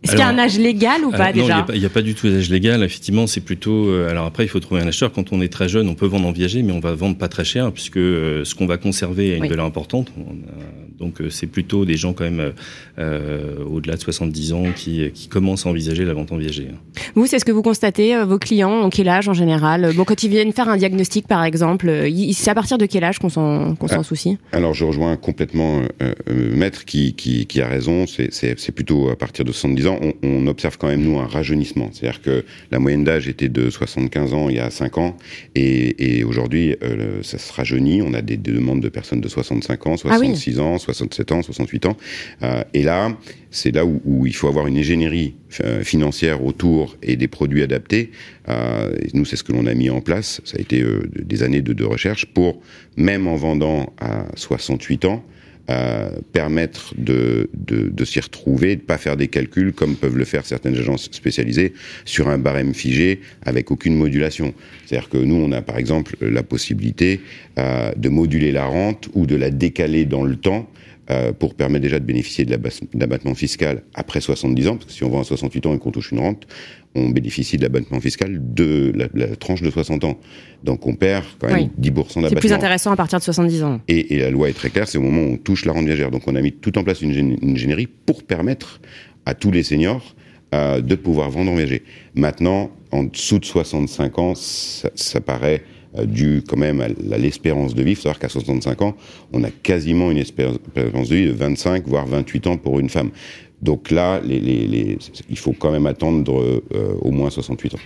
Est-ce 0.04 0.12
qu'il 0.12 0.20
y 0.20 0.23
a 0.23 0.28
un 0.28 0.38
âge 0.38 0.58
légal 0.58 1.02
ou 1.04 1.11
pas 1.11 1.25
Alors, 1.25 1.28
non, 1.28 1.32
il 1.34 1.37
n'y 1.37 1.42
déjà 1.49 1.58
a, 1.58 1.62
pas- 1.64 1.75
il 1.75 1.82
y 1.82 1.87
a 1.87 1.90
pas 1.90 2.02
du 2.02 2.14
tout 2.14 2.28
d'âge 2.28 2.50
légal. 2.50 2.82
Effectivement, 2.82 3.26
c'est 3.26 3.40
plutôt. 3.40 3.88
euh, 3.88 4.08
alors 4.11 4.26
après, 4.26 4.44
il 4.44 4.49
faut 4.49 4.61
trouver 4.61 4.80
un 4.82 4.87
acheteur. 4.87 5.11
Quand 5.12 5.32
on 5.32 5.40
est 5.40 5.49
très 5.52 5.68
jeune, 5.68 5.88
on 5.88 5.94
peut 5.94 6.06
vendre 6.06 6.26
en 6.28 6.32
viager, 6.32 6.62
mais 6.62 6.73
on 6.73 6.80
va 6.80 6.92
vendre 6.94 7.16
pas 7.16 7.28
très 7.28 7.44
cher 7.44 7.73
puisque 7.73 7.96
euh, 7.96 8.44
ce 8.44 8.54
qu'on 8.54 8.66
va 8.66 8.76
conserver 8.76 9.32
a 9.32 9.37
une 9.37 9.42
Oui. 9.42 9.49
valeur 9.49 9.64
importante. 9.66 10.12
On 10.18 10.23
a- 10.32 10.99
donc 10.99 11.20
euh, 11.20 11.28
c'est 11.28 11.49
plutôt 11.49 11.84
des 11.84 11.96
gens 11.96 12.12
quand 12.12 12.23
même 12.25 12.38
euh, 12.40 12.50
euh, 12.99 13.56
au-delà 13.68 13.96
de 13.96 14.00
70 14.00 14.52
ans 14.52 14.64
qui, 14.76 15.11
qui 15.12 15.28
commencent 15.28 15.66
à 15.66 15.70
envisager 15.70 16.04
la 16.04 16.14
vente 16.14 16.30
en 16.32 16.37
viager. 16.37 16.68
Vous, 17.14 17.26
c'est 17.26 17.38
ce 17.38 17.44
que 17.44 17.52
vous 17.52 17.62
constatez 17.62 18.14
euh, 18.14 18.25
Vos 18.25 18.38
clients 18.38 18.70
ont 18.84 18.90
quel 18.90 19.08
âge 19.08 19.28
en 19.28 19.34
général? 19.34 19.92
Bon, 19.96 20.04
quand 20.04 20.23
ils 20.23 20.30
viennent 20.30 20.52
faire 20.52 20.68
un 20.68 20.76
diagnostic, 20.76 21.26
par 21.26 21.44
exemple, 21.44 21.88
euh, 21.88 22.11
c'est 22.32 22.50
à 22.50 22.54
partir 22.54 22.78
de 22.78 22.87
quel 22.87 23.04
âge 23.04 23.18
qu'on 23.18 23.28
s'en 23.28 23.75
qu'on 23.75 23.88
s'en 23.88 24.00
Ah. 24.00 24.04
soucie? 24.04 24.38
Alors 24.52 24.75
je 24.75 24.84
rejoins 24.84 25.16
complètement 25.16 25.80
euh, 26.02 26.12
euh, 26.30 26.54
Maître 26.56 26.84
qui, 26.84 27.14
qui, 27.14 27.46
qui 27.46 27.61
a 27.61 27.68
raison, 27.68 28.06
c'est- 28.06 28.32
c'est 28.32 28.58
c'est 28.58 28.73
plutôt 28.73 29.08
à 29.11 29.16
partir 29.16 29.44
de 29.44 29.50
70 29.52 29.87
ans, 29.88 29.93
on, 30.00 30.14
on 30.22 30.46
observe 30.46 30.78
quand 30.78 30.88
même 30.88 31.02
nous 31.02 31.18
un 31.18 31.26
rajeunissement. 31.26 31.90
C'est-à-dire 31.92 32.22
que 32.22 32.44
la 32.70 32.78
moyenne 32.78 33.04
d'âge 33.04 33.28
était 33.28 33.48
de 33.48 33.70
75 33.70 34.34
ans 34.34 34.48
il 34.48 34.56
y 34.56 34.58
a 34.58 34.70
5 34.70 34.98
ans, 34.98 35.16
et, 35.54 36.18
et 36.18 36.24
aujourd'hui 36.24 36.76
euh, 36.82 37.22
ça 37.22 37.38
se 37.38 37.52
rajeunit, 37.52 38.02
on 38.02 38.14
a 38.14 38.22
des, 38.22 38.36
des 38.36 38.52
demandes 38.52 38.80
de 38.80 38.88
personnes 38.88 39.20
de 39.20 39.28
65 39.28 39.86
ans, 39.86 39.94
Ah 40.04 40.18
oui. 40.20 40.26
66 40.28 40.60
ans, 40.60 40.78
67 40.78 41.32
ans, 41.32 41.42
68 41.42 41.86
ans, 41.86 41.96
Euh, 42.42 42.62
et 42.74 42.82
là 42.82 43.16
c'est 43.50 43.72
là 43.72 43.84
où, 43.86 44.00
où 44.04 44.26
il 44.26 44.34
faut 44.34 44.48
avoir 44.48 44.66
une 44.66 44.76
ingénierie 44.76 45.34
euh, 45.62 45.84
financière 45.84 46.44
autour 46.44 46.96
et 47.02 47.14
des 47.16 47.28
produits 47.28 47.62
adaptés. 47.62 48.10
Euh, 48.48 48.92
nous, 49.12 49.24
c'est 49.24 49.36
ce 49.36 49.44
que 49.44 49.52
l'on 49.52 49.66
a 49.66 49.74
mis 49.74 49.90
en 49.90 50.00
place. 50.00 50.40
Ça 50.44 50.56
a 50.58 50.60
été 50.60 50.84
des 51.14 51.42
années 51.44 51.62
de, 51.62 51.72
de 51.72 51.84
recherche 51.84 52.26
pour, 52.26 52.60
même 52.96 53.28
en 53.28 53.36
vendant 53.36 53.92
à 54.00 54.26
68 54.34 55.04
ans, 55.04 55.24
euh, 55.71 56.11
permettre 56.33 56.92
de, 56.99 57.49
de, 57.54 57.88
de 57.88 58.04
s'y 58.04 58.21
retrouver, 58.21 58.76
de 58.76 58.83
pas 58.83 58.99
faire 58.99 59.16
des 59.16 59.28
calculs 59.28 59.73
comme 59.73 59.97
peuvent 59.97 60.16
le 60.16 60.26
faire 60.26 60.44
certaines 60.44 60.76
agences 60.76 61.09
spécialisées 61.11 61.73
sur 62.04 62.28
un 62.28 62.37
barème 62.37 62.75
figé 62.75 63.21
avec 63.47 63.71
aucune 63.71 63.97
modulation. 63.97 64.52
C'est-à-dire 64.85 65.09
que 65.09 65.16
nous, 65.16 65.37
on 65.37 65.52
a 65.52 65.62
par 65.62 65.78
exemple 65.78 66.16
la 66.21 66.42
possibilité 66.42 67.21
euh, 67.59 67.92
de 67.97 68.09
moduler 68.11 68.52
la 68.52 68.66
rente 68.66 69.09
ou 69.14 69.25
de 69.25 69.37
la 69.37 69.50
décaler 69.50 70.04
dans 70.04 70.25
le 70.25 70.37
temps 70.37 70.68
euh, 71.11 71.32
pour 71.32 71.54
permettre 71.54 71.82
déjà 71.82 71.99
de 71.99 72.04
bénéficier 72.04 72.44
de 72.44 72.56
l'abattement 72.99 73.34
fiscal 73.34 73.82
après 73.94 74.20
70 74.20 74.68
ans, 74.68 74.75
parce 74.76 74.87
que 74.87 74.92
si 74.92 75.04
on 75.04 75.11
vend 75.11 75.20
à 75.20 75.25
68 75.25 75.66
ans 75.66 75.75
et 75.75 75.78
qu'on 75.78 75.90
touche 75.90 76.12
une 76.12 76.20
rente, 76.20 76.46
on 76.94 77.08
bénéficie 77.11 77.56
de 77.56 77.62
l'abattement 77.62 78.00
fiscal 78.00 78.38
de 78.54 78.92
la, 78.94 79.08
la 79.14 79.37
tranche 79.37 79.61
de 79.62 79.70
60 79.70 80.04
ans. 80.04 80.18
Donc 80.62 80.87
on 80.87 80.94
perd 80.94 81.25
quand 81.38 81.49
même 81.49 81.68
Oui. 81.78 81.90
10% 81.92 82.04
C'est 82.08 82.14
d'abattement. 82.20 82.40
plus 82.40 82.52
intéressant 82.52 82.92
à 82.92 82.96
partir 82.96 83.18
de 83.18 83.25
70 83.25 83.62
ans. 83.64 83.80
Et, 83.88 84.14
et 84.14 84.18
la 84.20 84.30
loi 84.30 84.49
est 84.49 84.52
très 84.54 84.70
claire, 84.70 84.88
c'est 84.88 84.99
au 84.99 85.02
moment 85.02 85.23
où 85.23 85.32
on 85.34 85.37
touche 85.37 85.64
la 85.64 85.73
rente 85.73 85.84
viagère. 85.87 86.11
Donc 86.11 86.23
on 86.26 86.34
a 86.37 86.40
mis 86.40 86.52
tout 86.52 86.76
en 86.78 86.84
place 86.84 87.02
une, 87.02 87.12
une 87.42 87.50
ingénierie 87.50 87.87
pour 87.88 88.23
permettre 88.23 88.80
à 89.26 89.34
tous 89.34 89.50
les 89.50 89.62
seniors 89.62 90.14
euh, 90.54 90.80
de 90.80 90.94
pouvoir 90.94 91.30
vendre 91.30 91.50
en 91.52 91.56
viager. 91.56 91.82
Maintenant, 92.14 92.70
en 92.92 93.04
dessous 93.04 93.38
de 93.40 93.44
65 93.44 94.18
ans, 94.20 94.34
ça, 94.37 94.88
ça 94.94 95.20
paraît 95.20 95.62
dû 96.04 96.42
quand 96.48 96.56
même 96.56 96.80
à 96.80 96.88
l'espérance 97.18 97.74
de 97.74 97.82
vie. 97.82 97.90
Il 97.92 97.96
faut 97.96 98.02
savoir 98.02 98.18
qu'à 98.18 98.28
65 98.28 98.82
ans, 98.82 98.94
on 99.32 99.44
a 99.44 99.50
quasiment 99.50 100.10
une 100.10 100.18
espérance 100.18 100.58
de 101.08 101.14
vie 101.14 101.26
de 101.26 101.32
25, 101.32 101.86
voire 101.86 102.06
28 102.06 102.46
ans 102.48 102.56
pour 102.56 102.80
une 102.80 102.88
femme. 102.90 103.10
Donc 103.62 103.90
là, 103.90 104.20
les, 104.24 104.40
les, 104.40 104.66
les- 104.66 104.98
il 105.30 105.38
faut 105.38 105.52
quand 105.58 105.70
même 105.70 105.86
attendre 105.86 106.42
euh, 106.74 106.94
au 107.00 107.10
moins 107.10 107.30
68 107.30 107.74
ans. 107.74 107.78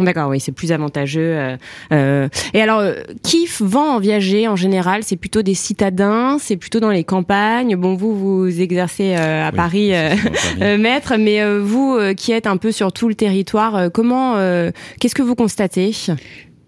D'accord, 0.00 0.28
oui, 0.28 0.40
c'est 0.40 0.50
plus 0.50 0.72
avantageux. 0.72 1.20
euh, 1.36 1.56
euh. 1.92 2.28
Et 2.52 2.60
alors, 2.60 2.80
euh, 2.80 2.94
qui 3.22 3.46
vend 3.60 3.94
en 3.94 4.00
viager 4.00 4.48
en 4.48 4.56
général? 4.56 5.02
C'est 5.04 5.16
plutôt 5.16 5.42
des 5.42 5.54
citadins, 5.54 6.36
c'est 6.40 6.56
plutôt 6.56 6.80
dans 6.80 6.90
les 6.90 7.04
campagnes? 7.04 7.76
Bon, 7.76 7.94
vous, 7.94 8.16
vous 8.44 8.60
exercez 8.60 9.14
euh, 9.16 9.46
à 9.46 9.50
Oui, 9.50 9.56
Paris, 9.56 9.94
euh, 9.94 10.08
Paris. 10.10 10.30
euh, 10.62 10.78
maître, 10.78 11.14
mais 11.16 11.40
euh, 11.42 11.60
vous 11.62 11.94
euh, 11.96 12.12
qui 12.12 12.32
êtes 12.32 12.48
un 12.48 12.56
peu 12.56 12.72
sur 12.72 12.92
tout 12.92 13.08
le 13.08 13.14
territoire, 13.14 13.76
euh, 13.76 13.88
comment, 13.88 14.34
euh, 14.36 14.72
qu'est-ce 14.98 15.14
que 15.14 15.22
vous 15.22 15.36
constatez? 15.36 15.92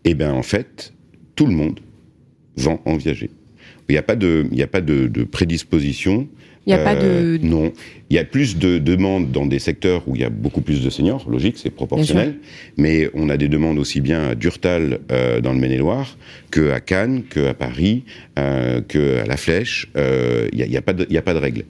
Eh 0.08 0.14
bien, 0.14 0.32
en 0.32 0.42
fait, 0.42 0.94
tout 1.34 1.46
le 1.46 1.52
monde 1.52 1.80
vend 2.56 2.80
en 2.86 2.96
viager. 2.96 3.28
Il 3.88 3.92
n'y 3.92 3.98
a 3.98 4.02
pas 4.02 4.16
de, 4.16 4.46
il 4.52 4.62
a 4.62 4.66
pas 4.68 4.80
de, 4.80 5.08
de 5.08 5.24
prédisposition. 5.24 6.28
Il 6.66 6.70
n'y 6.70 6.74
a 6.74 6.78
pas 6.78 6.94
Euh, 6.96 7.38
de... 7.38 7.44
Non. 7.44 7.72
Il 8.10 8.14
y 8.16 8.18
a 8.18 8.24
plus 8.24 8.56
de 8.56 8.78
demandes 8.78 9.30
dans 9.32 9.46
des 9.46 9.58
secteurs 9.58 10.02
où 10.08 10.14
il 10.16 10.22
y 10.22 10.24
a 10.24 10.30
beaucoup 10.30 10.60
plus 10.60 10.82
de 10.84 10.90
seniors, 10.90 11.28
logique, 11.28 11.58
c'est 11.58 11.70
proportionnel. 11.70 12.36
Mais 12.76 13.10
on 13.14 13.28
a 13.28 13.36
des 13.36 13.48
demandes 13.48 13.78
aussi 13.78 14.00
bien 14.00 14.28
à 14.30 14.34
Durtal, 14.36 15.00
euh, 15.10 15.40
dans 15.40 15.52
le 15.52 15.58
Maine-et-Loire, 15.58 16.16
que 16.50 16.70
à 16.70 16.80
Cannes, 16.80 17.22
que 17.28 17.46
à 17.48 17.54
Paris, 17.54 18.04
euh, 18.38 18.80
que 18.80 19.18
à 19.18 19.26
La 19.26 19.36
Flèche. 19.36 19.88
Euh, 19.96 20.48
Il 20.52 20.58
n'y 20.58 20.64
a, 20.64 20.66
y 20.66 20.76
a 20.76 20.82
pas 20.82 20.92
de, 20.92 21.04
il 21.08 21.14
y 21.14 21.18
a 21.18 21.22
pas 21.22 21.34
de 21.34 21.38
règle. 21.40 21.64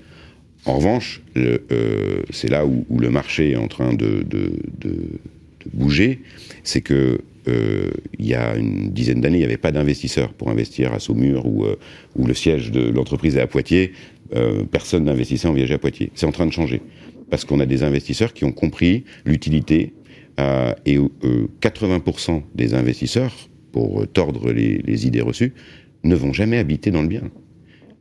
En 0.66 0.76
revanche, 0.78 1.22
euh, 1.36 1.58
c'est 2.30 2.50
là 2.50 2.66
où, 2.66 2.84
où 2.88 2.98
le 2.98 3.08
marché 3.10 3.52
est 3.52 3.56
en 3.56 3.68
train 3.68 3.92
de, 3.92 4.24
de, 4.28 4.52
de, 4.80 4.94
de 5.66 5.76
bouger, 5.76 6.20
c'est 6.62 6.80
que 6.80 7.20
euh, 7.48 7.90
il 8.18 8.26
y 8.26 8.34
a 8.34 8.56
une 8.56 8.90
dizaine 8.90 9.20
d'années, 9.20 9.36
il 9.36 9.40
n'y 9.40 9.44
avait 9.44 9.56
pas 9.56 9.72
d'investisseurs 9.72 10.32
pour 10.32 10.50
investir 10.50 10.92
à 10.92 10.98
Saumur 10.98 11.46
ou 11.46 11.64
euh, 11.64 11.76
le 12.16 12.34
siège 12.34 12.70
de 12.72 12.90
l'entreprise 12.90 13.36
est 13.36 13.40
à 13.40 13.46
Poitiers. 13.46 13.92
Euh, 14.34 14.64
personne 14.64 15.04
n'investissait 15.04 15.46
en 15.46 15.52
viager 15.52 15.74
à 15.74 15.78
Poitiers. 15.78 16.10
C'est 16.14 16.26
en 16.26 16.32
train 16.32 16.46
de 16.46 16.52
changer 16.52 16.82
parce 17.30 17.44
qu'on 17.44 17.60
a 17.60 17.66
des 17.66 17.82
investisseurs 17.82 18.32
qui 18.32 18.44
ont 18.44 18.52
compris 18.52 19.04
l'utilité 19.24 19.92
et 20.84 20.98
euh, 20.98 21.48
80% 21.62 22.42
des 22.54 22.74
investisseurs, 22.74 23.34
pour 23.72 24.06
tordre 24.08 24.52
les 24.52 25.06
idées 25.06 25.22
reçues, 25.22 25.54
ne 26.04 26.14
vont 26.14 26.32
jamais 26.32 26.58
habiter 26.58 26.90
dans 26.90 27.02
le 27.02 27.08
bien. 27.08 27.22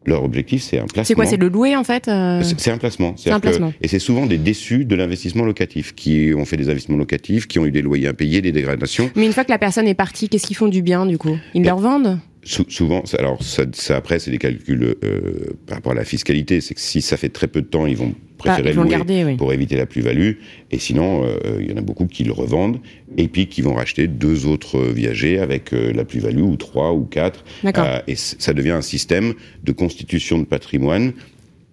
Leur 0.06 0.24
objectif, 0.24 0.62
c'est 0.62 0.78
un 0.78 0.86
placement. 0.86 1.04
C'est 1.04 1.14
quoi 1.16 1.26
C'est 1.26 1.38
le 1.38 1.50
louer 1.50 1.76
en 1.76 1.84
fait 1.84 2.08
euh 2.08 2.42
C'est 2.58 2.72
un 2.72 2.78
placement. 2.78 3.16
C'est 3.18 3.32
un 3.32 3.38
que- 3.38 3.48
placement. 3.48 3.74
et 3.82 3.88
c'est 3.88 4.00
souvent 4.00 4.26
des 4.26 4.38
déçus 4.38 4.86
de 4.86 4.96
l'investissement 4.96 5.44
locatif, 5.46 5.96
qui 5.96 6.32
ont 6.38 6.46
fait 6.46 6.58
des 6.58 6.70
investissements 6.70 6.98
locatifs, 6.98 7.48
qui 7.48 7.58
ont 7.60 7.66
eu 7.66 7.72
des 7.72 7.82
loyers 7.82 8.08
impayés, 8.08 8.42
des 8.42 8.52
dégradations. 8.52 9.10
Mais 9.16 9.26
une 9.26 9.34
fois 9.34 9.44
que 9.44 9.52
la 9.52 9.58
personne 9.58 9.88
est 9.88 9.94
partie, 9.96 10.30
qu'est-ce 10.30 10.46
qu'ils 10.48 10.56
font 10.56 10.68
du 10.68 10.82
bien 10.82 11.06
du 11.06 11.18
coup? 11.18 11.38
Ils 11.54 11.62
Mais- 11.62 11.68
leur 11.68 11.80
vendent? 11.80 12.20
Sou- 12.48 12.66
souvent, 12.70 13.04
ça- 13.06 13.18
alors 13.18 13.42
ça, 13.44 13.66
ça, 13.74 13.98
après, 13.98 14.20
c'est 14.20 14.30
des 14.32 14.38
calculs 14.38 14.96
euh, 15.04 15.24
par 15.66 15.78
rapport 15.78 15.92
à 15.94 15.96
la 15.96 16.06
fiscalité. 16.06 16.62
C'est 16.62 16.75
que 16.75 16.80
si 16.80 17.02
ça 17.02 17.18
fait 17.18 17.30
très 17.30 17.48
peu 17.48 17.62
de 17.62 17.66
temps, 17.68 17.88
ils 17.88 17.98
vont 17.98 18.14
Ah, 18.14 18.38
préférer 18.38 18.70
le 18.74 18.82
louer 18.84 18.90
garder, 18.90 19.25
oui. 19.25 19.36
pour 19.36 19.52
éviter 19.52 19.75
la 19.75 19.86
plus-value. 19.88 20.34
Et 20.72 20.78
sinon, 20.78 21.25
euh, 21.25 21.58
il 21.60 21.70
y 21.70 21.74
en 21.74 21.78
a 21.78 21.82
beaucoup 21.82 22.06
qui 22.06 22.24
le 22.24 22.32
revendent 22.34 22.78
et 23.18 23.28
puis 23.28 23.48
qui 23.48 23.62
vont 23.64 23.74
racheter 23.74 24.08
deux 24.08 24.46
autres 24.46 24.80
viagers 24.80 25.40
avec 25.40 25.74
euh, 25.74 25.92
la 25.92 26.06
plus-value 26.06 26.42
ou 26.44 26.56
trois 26.56 26.94
ou 26.94 27.04
quatre. 27.06 27.44
D'accord. 27.64 27.88
Et 28.08 28.16
ça 28.16 28.54
devient 28.54 28.72
un 28.72 28.82
système 28.84 29.34
de 29.64 29.72
constitution 29.72 30.38
de 30.38 30.46
patrimoine. 30.46 31.14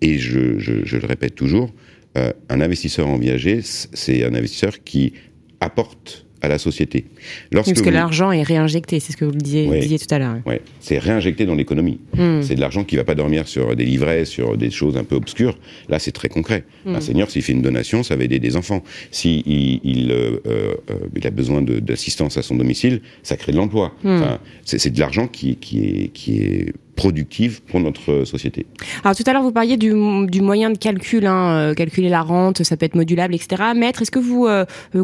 Et 0.01 0.19
je, 0.19 0.59
je, 0.59 0.85
je 0.85 0.97
le 0.97 1.07
répète 1.07 1.35
toujours, 1.35 1.71
un 2.15 2.61
investisseur 2.61 3.07
en 3.09 3.19
viager, 3.19 3.61
c'est 3.63 4.25
un 4.25 4.35
investisseur 4.35 4.83
qui 4.85 5.13
apporte 5.61 6.27
à 6.43 6.49
la 6.49 6.59
société. 6.59 7.05
Lorsque 7.53 7.71
Parce 7.71 7.81
que 7.83 7.89
vous- 7.89 7.95
l'argent 7.95 8.33
est 8.33 8.43
réinjecté, 8.43 9.01
c'est 9.01 9.13
ce 9.13 9.17
que 9.17 9.25
vous 9.25 9.31
disiez, 9.33 9.69
disiez 9.81 9.99
tout 9.99 10.13
à 10.13 10.19
l'heure. 10.19 10.37
Ouais, 10.45 10.61
c'est 10.81 10.99
réinjecté 10.99 11.47
dans 11.47 11.55
l'économie. 11.55 12.01
Hmm. 12.17 12.43
C'est 12.43 12.57
de 12.57 12.61
l'argent 12.61 12.85
qui 12.85 12.97
va 12.97 13.05
pas 13.05 13.15
dormir 13.15 13.47
sur 13.49 13.75
des 13.77 13.85
livrets, 13.85 14.25
sur 14.25 14.57
des 14.57 14.71
choses 14.71 14.97
un 14.97 15.05
peu 15.05 15.15
obscures. 15.15 15.57
Là, 15.89 15.99
c'est 15.99 16.13
très 16.13 16.29
concret. 16.29 16.65
Hmm. 16.85 16.97
Un 16.97 17.01
seigneur, 17.01 17.31
s'il 17.31 17.43
fait 17.43 17.53
une 17.53 17.63
donation, 17.63 18.03
ça 18.03 18.17
va 18.17 18.25
aider 18.25 18.41
des 18.41 18.57
enfants. 18.57 18.83
Si 19.13 19.43
il, 19.85 20.11
euh, 20.11 20.39
euh, 20.47 20.75
il 21.17 21.27
a 21.27 21.31
besoin 21.31 21.63
d'assistance 21.63 22.37
à 22.37 22.43
son 22.43 22.57
domicile, 22.57 23.01
ça 23.23 23.37
crée 23.37 23.53
de 23.53 23.57
l'emploi. 23.57 23.95
Hmm. 24.03 24.09
Enfin, 24.17 24.39
c'est 24.65 24.79
c'est 24.79 24.91
de 24.91 24.99
l'argent 24.99 25.29
qui, 25.29 25.57
qui, 25.57 25.79
est, 25.85 26.09
qui 26.13 26.41
est 26.41 26.73
productive 27.03 27.63
pour 27.63 27.81
notre 27.81 28.25
société. 28.25 28.67
Alors 29.03 29.17
tout 29.17 29.25
à 29.27 29.33
l'heure, 29.33 29.43
vous 29.43 29.53
parliez 29.53 29.77
du, 29.77 29.93
moyen 29.93 30.71
de 30.71 30.79
calcul, 30.79 31.27
hein, 31.27 31.75
calculer 31.75 32.09
la 32.09 32.23
rente, 32.23 32.63
ça 32.63 32.77
peut 32.77 32.87
être 32.87 32.95
modulable, 32.95 33.35
etc. 33.35 33.63
Maître, 33.77 34.03
est-ce 34.03 34.11
que 34.11 34.21
vous 34.21 34.47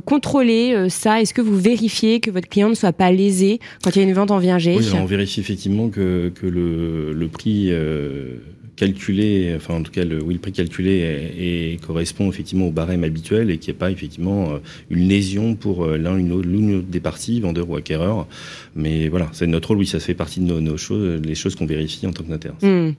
contrôlez 0.00 0.88
ça? 0.88 1.20
Est-ce 1.20 1.34
que 1.34 1.42
vous 1.42 1.56
vérifiez 1.56 2.20
que 2.20 2.30
votre 2.30 2.48
client 2.48 2.68
ne 2.68 2.74
soit 2.74 2.92
pas 2.92 3.10
lésé 3.10 3.58
quand 3.82 3.94
il 3.96 4.02
y 4.02 4.04
a 4.04 4.08
une 4.08 4.14
vente 4.14 4.30
en 4.30 4.38
viager 4.38 4.76
Oui, 4.76 4.86
on 4.94 5.06
vérifie 5.06 5.40
effectivement 5.40 5.88
que, 5.88 6.32
que 6.34 6.46
le, 6.46 7.12
le 7.12 7.28
prix 7.28 7.72
calculé, 8.78 9.52
enfin 9.56 9.74
en 9.74 9.82
tout 9.82 9.90
cas 9.90 10.04
le, 10.04 10.22
oui, 10.22 10.34
le 10.34 10.40
prix 10.40 10.52
calculé 10.52 11.78
correspond 11.84 12.28
effectivement 12.30 12.68
au 12.68 12.70
barème 12.70 13.02
habituel 13.02 13.50
et 13.50 13.58
qu'il 13.58 13.72
n'y 13.72 13.76
ait 13.76 13.78
pas 13.78 13.90
effectivement 13.90 14.52
euh, 14.52 14.58
une 14.88 15.08
lésion 15.08 15.56
pour 15.56 15.84
euh, 15.84 15.98
l'un 15.98 16.12
ou 16.12 16.42
l'une 16.42 16.76
autre 16.76 16.86
des 16.88 17.00
parties, 17.00 17.40
vendeur 17.40 17.68
ou 17.68 17.74
acquéreur. 17.74 18.26
Mais 18.76 19.08
voilà, 19.08 19.28
c'est 19.32 19.48
notre 19.48 19.68
rôle, 19.68 19.78
oui, 19.78 19.86
ça 19.86 19.98
fait 19.98 20.14
partie 20.14 20.38
de 20.38 20.60
nos, 20.60 20.76
choses, 20.76 21.20
les 21.20 21.34
choses 21.34 21.56
qu'on 21.56 21.66
vérifie 21.66 22.06
en 22.06 22.12
tant 22.12 22.22
que 22.22 22.30
notaire. 22.30 22.54
Hmm. 22.62 22.90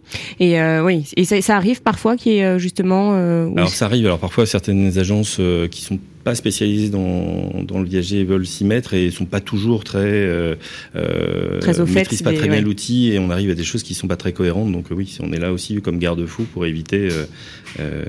Et 0.41 0.59
euh, 0.59 0.83
oui, 0.83 1.05
et 1.15 1.23
ça, 1.23 1.41
ça, 1.41 1.55
arrive 1.55 1.81
parfois 1.81 2.17
qu'il 2.17 2.33
y 2.33 2.39
ait 2.39 2.59
justement. 2.59 3.13
alors 3.55 3.69
ça 3.69 3.85
arrive, 3.85 4.05
alors 4.05 4.19
parfois 4.19 4.45
certaines 4.45 4.97
agences 4.97 5.39
qui 5.71 5.81
sont 5.81 5.97
pas 6.23 6.35
spécialisés 6.35 6.89
dans, 6.89 7.63
dans 7.63 7.79
le 7.79 7.85
viager 7.85 8.23
veulent 8.23 8.45
s'y 8.45 8.65
mettre 8.65 8.93
et 8.93 9.09
sont 9.11 9.25
pas 9.25 9.39
toujours 9.39 9.83
très 9.83 9.99
euh, 9.99 10.55
euh 10.95 11.59
très 11.59 11.79
au 11.79 11.85
fait, 11.85 11.95
maîtrisent 11.95 12.21
pas 12.21 12.33
très 12.33 12.47
bien 12.47 12.61
l'outil 12.61 13.11
et 13.11 13.19
on 13.19 13.29
arrive 13.29 13.49
à 13.51 13.55
des 13.55 13.63
choses 13.63 13.83
qui 13.83 13.93
sont 13.93 14.07
pas 14.07 14.17
très 14.17 14.33
cohérentes. 14.33 14.71
Donc 14.71 14.87
oui, 14.91 15.17
on 15.21 15.31
est 15.31 15.39
là 15.39 15.53
aussi 15.53 15.81
comme 15.81 15.97
garde-fou 15.99 16.43
pour 16.53 16.65
éviter 16.65 17.09
euh, 17.11 17.25
euh 17.79 18.05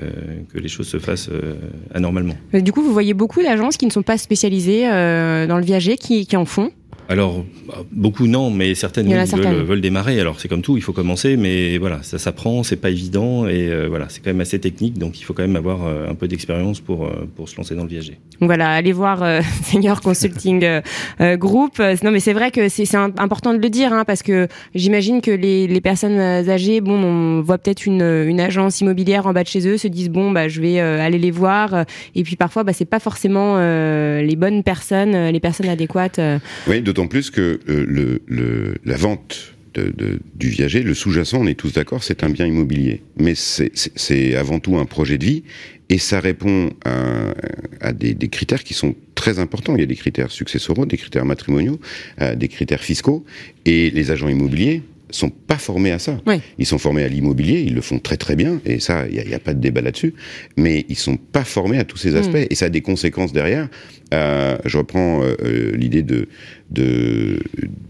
que 0.53 0.59
les 0.59 0.67
choses 0.67 0.87
se 0.87 0.99
fassent 0.99 1.29
euh, 1.31 1.55
anormalement. 1.93 2.35
Du 2.53 2.71
coup, 2.71 2.81
vous 2.81 2.93
voyez 2.93 3.13
beaucoup 3.13 3.41
d'agences 3.41 3.77
qui 3.77 3.85
ne 3.85 3.91
sont 3.91 4.03
pas 4.03 4.17
spécialisées 4.17 4.81
dans 4.81 5.57
le 5.57 5.63
viager 5.63 5.97
qui, 5.97 6.25
qui 6.25 6.35
en 6.35 6.45
font 6.45 6.71
alors, 7.11 7.43
beaucoup 7.91 8.25
non, 8.25 8.49
mais 8.51 8.73
certaines, 8.73 9.11
Veulent, 9.11 9.81
démarrer. 9.81 10.17
Alors, 10.21 10.39
c'est 10.39 10.47
comme 10.47 10.61
tout, 10.61 10.77
il 10.77 10.81
faut 10.81 10.93
commencer, 10.93 11.35
mais 11.35 11.77
voilà, 11.77 12.03
ça 12.03 12.17
s'apprend, 12.17 12.63
c'est 12.63 12.77
pas 12.77 12.89
évident, 12.89 13.47
et 13.47 13.67
euh, 13.69 13.87
voilà, 13.89 14.05
c'est 14.07 14.23
quand 14.23 14.29
même 14.29 14.39
assez 14.39 14.59
technique, 14.59 14.97
donc 14.97 15.19
il 15.19 15.23
faut 15.23 15.33
quand 15.33 15.41
même 15.41 15.57
avoir 15.57 15.85
euh, 15.85 16.09
un 16.09 16.15
peu 16.15 16.29
d'expérience 16.29 16.79
pour, 16.79 17.05
euh, 17.05 17.27
pour 17.35 17.49
se 17.49 17.57
lancer 17.57 17.75
dans 17.75 17.83
le 17.83 17.89
viager. 17.89 18.17
Donc 18.39 18.47
voilà, 18.47 18.69
allez 18.69 18.93
voir 18.93 19.25
Senior 19.63 19.99
Consulting 19.99 20.65
Group. 21.19 21.79
Non, 21.79 22.11
mais 22.11 22.21
c'est 22.21 22.31
vrai 22.31 22.49
que 22.49 22.69
c'est 22.69 22.95
important 22.95 23.53
de 23.53 23.59
le 23.59 23.69
dire, 23.69 23.91
hein, 23.91 24.05
parce 24.05 24.23
que 24.23 24.47
j'imagine 24.73 25.19
que 25.19 25.31
les, 25.31 25.67
les, 25.67 25.81
personnes 25.81 26.17
âgées, 26.17 26.79
bon, 26.79 26.93
on 26.93 27.41
voit 27.41 27.57
peut-être 27.57 27.85
une, 27.85 28.01
une, 28.01 28.39
agence 28.39 28.79
immobilière 28.79 29.27
en 29.27 29.33
bas 29.33 29.43
de 29.43 29.49
chez 29.49 29.67
eux, 29.67 29.77
se 29.77 29.89
disent, 29.89 30.09
bon, 30.09 30.31
bah, 30.31 30.47
je 30.47 30.61
vais 30.61 30.79
aller 30.79 31.19
les 31.19 31.31
voir, 31.31 31.83
et 32.15 32.23
puis 32.23 32.37
parfois, 32.37 32.63
bah, 32.63 32.71
c'est 32.71 32.85
pas 32.85 32.99
forcément 32.99 33.57
les 33.59 34.35
bonnes 34.37 34.63
personnes, 34.63 35.27
les 35.27 35.39
personnes 35.41 35.67
adéquates. 35.67 36.21
Oui, 36.67 36.81
d'autant 36.81 37.00
plus 37.07 37.29
que 37.29 37.59
euh, 37.69 38.19
le, 38.27 38.75
la 38.83 38.95
vente 38.97 39.53
du 40.35 40.49
viager, 40.49 40.83
le 40.83 40.93
sous-jacent, 40.93 41.39
on 41.39 41.47
est 41.47 41.55
tous 41.55 41.71
d'accord, 41.71 42.03
c'est 42.03 42.23
un 42.23 42.29
bien 42.29 42.45
immobilier. 42.45 43.03
Mais 43.17 43.35
c'est 43.35 44.35
avant 44.35 44.59
tout 44.59 44.77
un 44.77 44.85
projet 44.85 45.17
de 45.17 45.23
vie 45.23 45.43
et 45.87 45.97
ça 45.97 46.19
répond 46.19 46.71
à, 46.83 47.93
des, 47.93 48.15
critères 48.27 48.63
qui 48.63 48.73
sont 48.73 48.95
très 49.15 49.39
importants. 49.39 49.75
Il 49.75 49.79
y 49.79 49.83
a 49.83 49.87
des 49.87 49.95
critères 49.95 50.31
successoraux, 50.31 50.85
des 50.85 50.97
critères 50.97 51.25
matrimoniaux, 51.25 51.79
euh, 52.21 52.35
des 52.35 52.47
critères 52.47 52.83
fiscaux. 52.83 53.25
Et 53.65 53.91
les 53.91 54.11
agents 54.11 54.29
immobiliers, 54.29 54.83
sont 55.11 55.29
pas 55.29 55.57
formés 55.57 55.91
à 55.91 55.99
ça. 55.99 56.19
Ils 56.57 56.65
sont 56.65 56.77
formés 56.77 57.03
à 57.03 57.07
l'immobilier, 57.07 57.61
ils 57.61 57.73
le 57.73 57.81
font 57.81 57.99
très 57.99 58.17
très 58.17 58.35
bien, 58.35 58.61
et 58.65 58.79
ça, 58.79 59.05
il 59.09 59.21
n'y 59.27 59.33
a, 59.33 59.39
pas 59.39 59.53
de 59.53 59.59
débat 59.59 59.81
là-dessus. 59.81 60.13
Mais 60.57 60.85
ils 60.89 60.97
sont 60.97 61.17
pas 61.17 61.43
formés 61.43 61.77
à 61.77 61.83
tous 61.83 61.97
ces 61.97 62.15
aspects, 62.15 62.35
hmm. 62.35 62.47
et 62.49 62.55
ça 62.55 62.65
a 62.65 62.69
des 62.69 62.81
conséquences 62.81 63.33
derrière. 63.33 63.67
Euh, 64.13 64.57
je 64.65 64.77
reprends 64.77 65.21
euh, 65.23 65.71
l'idée 65.75 66.03
de, 66.03 66.27
de 66.71 67.39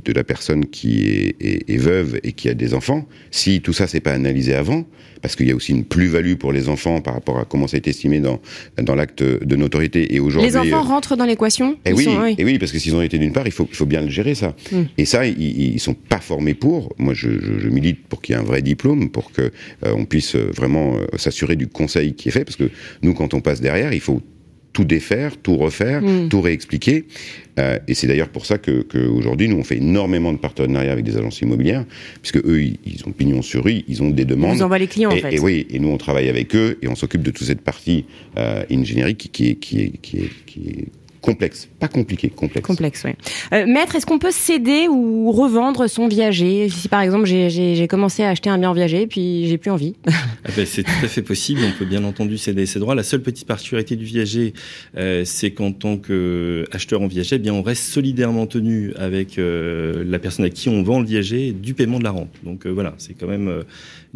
de 0.04 0.14
la 0.14 0.24
personne 0.24 0.66
qui 0.66 1.04
est, 1.08 1.36
est, 1.40 1.78
veuve 1.78 2.20
et 2.24 2.32
qui 2.32 2.50
a 2.50 2.56
des 2.56 2.74
enfants. 2.74 3.08
Si 3.30 3.62
tout 3.62 3.74
ça 3.74 3.86
c'est 3.86 4.00
pas 4.00 4.14
analysé 4.14 4.56
avant, 4.56 4.86
parce 5.22 5.36
qu'il 5.36 5.48
y 5.48 5.52
a 5.52 5.56
aussi 5.56 5.72
une 5.72 5.86
plus-value 5.86 6.34
pour 6.34 6.52
les 6.52 6.70
enfants 6.70 7.02
par 7.02 7.14
rapport 7.14 7.38
à 7.38 7.46
comment 7.46 7.68
ça 7.68 7.78
a 7.78 7.80
été 7.80 7.92
estimé 7.92 8.20
dans 8.20 8.42
dans 8.82 8.96
l'acte 8.96 9.24
de 9.24 9.56
notoriété 9.56 10.16
et 10.16 10.20
aujourd'hui. 10.20 10.50
Les 10.50 10.58
enfants 10.58 10.82
rentrent 10.82 11.16
dans 11.16 11.26
l'équation. 11.26 11.74
Et 11.86 11.92
eh 11.92 11.94
oui, 11.94 12.08
et 12.08 12.36
eh 12.40 12.44
oui, 12.46 12.58
parce 12.58 12.72
que 12.72 12.80
s'ils 12.80 12.96
ont 12.96 13.02
été 13.02 13.20
d'une 13.20 13.34
part, 13.34 13.46
il 13.46 13.52
faut 13.52 13.68
il 13.70 13.76
faut 13.76 13.86
bien 13.86 14.02
le 14.02 14.10
gérer 14.10 14.34
ça. 14.34 14.56
Hmm. 14.72 14.84
Et 14.98 15.06
ça, 15.06 15.26
ils, 15.26 15.74
ils 15.74 15.80
sont 15.80 15.94
pas 15.94 16.20
formés 16.20 16.56
pour. 16.56 16.94
Moi, 16.98 17.14
je, 17.14 17.30
je, 17.60 17.70
milite 17.70 18.08
pour 18.08 18.22
qu'il 18.22 18.36
y 18.36 18.38
ait 18.38 18.42
un 18.42 18.46
vrai 18.46 18.62
diplôme, 18.62 19.10
pour 19.12 19.32
que 19.32 19.52
on 19.84 20.06
puisse 20.06 20.36
vraiment 20.36 20.98
s'assurer 21.18 21.56
du 21.56 21.68
conseil 21.68 22.14
qui 22.14 22.30
est 22.30 22.32
fait, 22.32 22.44
parce 22.44 22.58
que 22.58 22.70
nous, 23.04 23.14
quand 23.14 23.34
on 23.34 23.42
passe 23.42 23.62
derrière, 23.62 23.94
il 23.94 24.02
faut 24.02 24.22
tout 24.82 24.88
défaire, 24.88 25.38
tout 25.38 25.58
refaire, 25.58 26.02
mm. 26.02 26.30
tout 26.30 26.42
réexpliquer. 26.42 27.06
Euh, 27.60 27.78
et 27.88 27.94
c'est 27.94 28.08
d'ailleurs 28.08 28.30
pour 28.30 28.46
ça 28.46 28.58
que, 28.58 28.86
aujourd'hui, 29.08 29.48
nous, 29.48 29.58
on 29.58 29.64
fait 29.64 29.78
énormément 29.78 30.34
de 30.34 30.38
partenariats 30.38 30.92
avec 30.92 31.06
des 31.06 31.18
agences 31.18 31.42
immobilières, 31.42 31.86
puisque 32.22 32.38
eux, 32.38 32.64
ils, 32.64 33.04
ont 33.06 33.12
pignon 33.12 33.42
sur 33.42 33.66
rue, 33.66 33.84
ils 33.88 34.02
ont 34.02 34.10
des 34.10 34.26
demandes. 34.26 34.58
Ils 34.58 34.64
envoient 34.64 34.80
les 34.80 34.88
clients, 34.88 35.12
et, 35.12 35.20
en 35.20 35.22
fait. 35.22 35.36
Et 35.36 35.40
oui, 35.40 35.68
et 35.70 35.80
nous, 35.80 35.90
on 35.90 35.98
travaille 35.98 36.30
avec 36.30 36.56
eux, 36.56 36.80
et 36.82 36.88
on 36.88 36.96
s'occupe 36.96 37.22
de 37.22 37.32
toute 37.32 37.46
cette 37.46 37.62
partie 37.62 38.06
euh, 38.38 38.64
ingénierie 38.72 39.16
qui, 39.16 39.30
qui, 39.30 39.56
qui, 39.58 39.92
qui, 40.02 40.18
est, 40.18 40.30
qui 40.46 40.60
est 40.60 40.88
complexe, 41.22 41.70
pas 41.80 41.88
compliqué, 41.88 42.30
complexe. 42.30 42.66
Complexe, 42.66 43.04
oui. 43.06 43.12
Euh, 43.54 43.66
maître, 43.68 43.96
est-ce 43.96 44.06
qu'on 44.06 44.20
peut 44.20 44.32
céder 44.32 44.88
ou 44.90 45.32
revendre 45.32 45.88
son 45.88 46.08
viager? 46.08 46.68
Si 46.70 46.90
par 46.90 47.02
exemple 47.02 47.26
j'ai 47.26 47.88
commencé 47.88 48.24
à 48.24 48.30
acheter 48.30 48.50
un 48.50 48.58
bien 48.58 48.74
viager, 48.74 49.08
puis 49.08 49.48
j'ai 49.48 49.58
plus 49.58 49.72
envie. 49.72 49.96
Ah 50.44 50.50
ben, 50.58 50.66
c'est 50.66 50.82
tout 50.82 50.90
à 51.04 51.08
fait 51.08 51.22
possible. 51.22 51.62
On 51.64 51.78
peut 51.78 51.86
bien 51.86 52.04
entendu 52.04 52.36
céder 52.36 52.66
ses 52.66 52.80
droits. 52.80 52.96
La 52.96 53.04
seule 53.04 53.22
petite 53.22 53.48
particularité 53.48 53.96
du 53.96 54.06
viager, 54.06 54.54
euh, 54.98 55.24
c'est 55.24 55.52
qu'en 55.52 55.72
tant 55.72 55.98
qu'acheteur 55.98 57.02
en 57.02 57.08
viager, 57.08 57.36
eh 57.36 57.40
bien 57.40 57.54
on 57.54 57.62
reste 57.62 57.84
solidairement 57.84 58.48
tenu 58.48 58.92
avec 58.96 59.38
euh, 59.38 60.04
la 60.04 60.18
personne 60.18 60.44
à 60.46 60.50
qui 60.50 60.68
on 60.68 60.82
vend 60.82 61.00
le 61.00 61.06
viager 61.06 61.52
du 61.52 61.76
paiement 61.76 62.00
de 62.00 62.04
la 62.04 62.10
rente. 62.10 62.32
Donc 62.44 62.66
voilà, 62.66 62.96
c'est 62.98 63.14
quand 63.14 63.28
même 63.28 63.64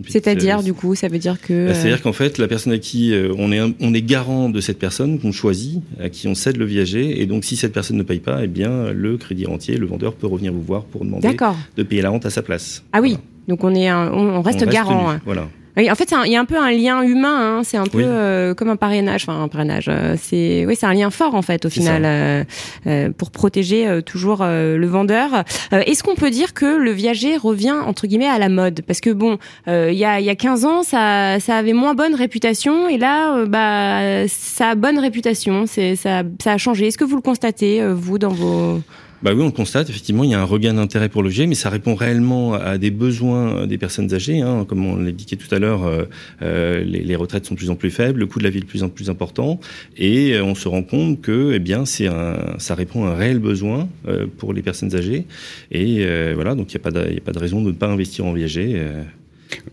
c'est-à-dire, 0.08 0.62
du 0.62 0.73
coup, 0.73 0.95
ça 0.95 1.08
veut 1.08 1.19
dire 1.19 1.39
que. 1.39 1.67
Bah, 1.67 1.73
c'est-à-dire 1.73 2.01
qu'en 2.01 2.13
fait, 2.13 2.38
la 2.38 2.47
personne 2.47 2.73
à 2.73 2.77
qui 2.77 3.13
euh, 3.13 3.34
on 3.38 3.51
est, 3.51 3.62
on 3.79 3.93
est 3.93 4.01
garant 4.01 4.49
de 4.49 4.60
cette 4.60 4.79
personne 4.79 5.19
qu'on 5.19 5.31
choisit, 5.31 5.81
à 5.99 6.10
qui 6.10 6.27
on 6.27 6.36
cède 6.36 6.58
le 6.58 6.65
viager, 6.65 7.21
et 7.21 7.25
donc 7.25 7.45
si 7.45 7.55
cette 7.55 7.73
personne 7.73 7.97
ne 7.97 8.03
paye 8.03 8.19
pas, 8.19 8.43
eh 8.43 8.47
bien, 8.47 8.91
le 8.91 9.17
crédit 9.17 9.45
rentier, 9.45 9.77
le 9.77 9.86
vendeur 9.86 10.13
peut 10.13 10.27
revenir 10.27 10.51
vous 10.51 10.62
voir 10.62 10.84
pour 10.84 11.05
demander 11.05 11.36
de 11.77 11.84
payer 11.84 12.01
la 12.01 12.10
rente 12.10 12.25
à 12.25 12.29
sa 12.29 12.41
place. 12.41 12.84
Ah 12.91 12.99
oui. 13.01 13.17
Donc 13.47 13.63
on 13.63 13.73
est, 13.73 13.91
on, 13.91 14.41
reste 14.41 14.67
garant. 14.67 15.12
Hein. 15.12 15.21
Voilà. 15.25 15.47
Oui, 15.77 15.91
en 15.91 15.95
fait, 15.95 16.13
il 16.25 16.31
y 16.31 16.35
a 16.35 16.39
un 16.39 16.45
peu 16.45 16.57
un 16.57 16.71
lien 16.71 17.01
humain. 17.01 17.57
Hein, 17.57 17.61
c'est 17.63 17.77
un 17.77 17.85
peu 17.85 18.03
euh, 18.03 18.53
comme 18.53 18.69
un 18.69 18.75
parrainage. 18.75 19.23
Enfin, 19.27 19.41
un 19.41 19.47
parrainage. 19.47 19.88
Euh, 19.89 20.15
c'est 20.19 20.65
oui, 20.65 20.75
c'est 20.75 20.85
un 20.85 20.93
lien 20.93 21.09
fort 21.09 21.35
en 21.35 21.41
fait 21.41 21.65
au 21.65 21.69
final 21.69 22.03
euh, 22.05 22.43
euh, 22.88 23.09
pour 23.11 23.31
protéger 23.31 24.01
toujours 24.05 24.45
le 24.45 24.85
vendeur. 24.85 25.43
Est-ce 25.71 26.03
qu'on 26.03 26.15
peut 26.15 26.29
dire 26.29 26.53
que 26.53 26.65
le 26.65 26.91
viager 26.91 27.38
revient 27.38 27.75
entre 27.85 28.07
guillemets 28.07 28.27
à 28.27 28.39
la 28.39 28.49
mode? 28.49 28.81
Parce 28.88 29.01
que 29.01 29.09
bon, 29.09 29.38
il 29.67 29.93
y 29.93 30.05
a 30.05 30.19
il 30.19 30.25
y 30.25 30.29
a 30.29 30.35
15 30.35 30.65
ans, 30.65 30.83
ça 30.83 31.39
ça 31.39 31.57
avait 31.57 31.73
moins 31.73 31.93
bonne 31.93 32.15
réputation 32.15 32.88
et 32.88 32.97
là, 32.97 33.45
bah 33.45 34.27
ça 34.27 34.69
a 34.69 34.75
bonne 34.75 34.99
réputation. 34.99 35.65
C'est 35.67 35.95
ça 35.95 36.23
ça 36.41 36.53
a 36.53 36.57
changé. 36.57 36.88
Est-ce 36.88 36.97
que 36.97 37.03
vous 37.03 37.15
le 37.15 37.21
constatez 37.21 37.85
vous 37.85 38.17
dans 38.17 38.29
vos 38.29 38.81
bah 39.23 39.34
oui, 39.34 39.41
on 39.41 39.45
le 39.45 39.51
constate. 39.51 39.89
Effectivement, 39.89 40.23
il 40.23 40.32
y 40.32 40.34
a 40.34 40.41
un 40.41 40.45
regain 40.45 40.73
d'intérêt 40.73 41.10
pour 41.10 41.23
le 41.23 41.30
viager, 41.30 41.47
mais 41.47 41.56
ça 41.56 41.69
répond 41.69 41.95
réellement 41.95 42.54
à 42.54 42.78
des 42.78 42.91
besoins 42.91 43.65
des 43.65 43.78
personnes 43.78 44.13
âgées. 44.13 44.41
Hein. 44.41 44.65
Comme 44.67 44.86
on 44.86 44.97
l'indiquait 44.97 45.36
tout 45.36 45.54
à 45.54 45.60
l'heure, 45.60 45.86
euh, 45.86 46.04
euh, 46.41 46.84
les, 46.84 47.01
les, 47.01 47.15
retraites 47.15 47.45
sont 47.45 47.54
de 47.54 47.60
plus 47.60 47.69
en 47.69 47.75
plus 47.75 47.91
faibles, 47.91 48.19
le 48.19 48.28
coût 48.28 48.39
de 48.39 48.43
la 48.43 48.49
vie 48.49 48.58
est 48.58 48.62
de 48.62 48.65
plus 48.65 48.84
en 48.84 48.89
plus 48.89 49.10
important, 49.10 49.60
et 49.97 50.34
euh, 50.34 50.43
on 50.43 50.56
se 50.56 50.67
rend 50.67 50.84
compte 50.84 51.21
que, 51.21 51.54
eh 51.54 51.60
bien, 51.60 51.86
c'est 51.86 52.10
ça 52.58 52.75
répond 52.75 53.06
à 53.06 53.10
un 53.10 53.15
réel 53.15 53.39
besoin 53.39 53.89
euh, 54.08 54.28
pour 54.38 54.54
les 54.54 54.62
personnes 54.62 54.95
âgées. 54.95 55.25
Et 55.71 56.06
euh, 56.06 56.34
voilà, 56.36 56.56
donc 56.56 56.73
il 56.73 56.78
n'y 56.78 56.84
a 56.84 56.88
a 56.88 57.21
pas 57.21 57.32
de 57.32 57.39
raison 57.39 57.62
de 57.62 57.67
ne 57.67 57.75
pas 57.75 57.88
investir 57.88 58.25
en 58.25 58.34
viager. 58.34 58.82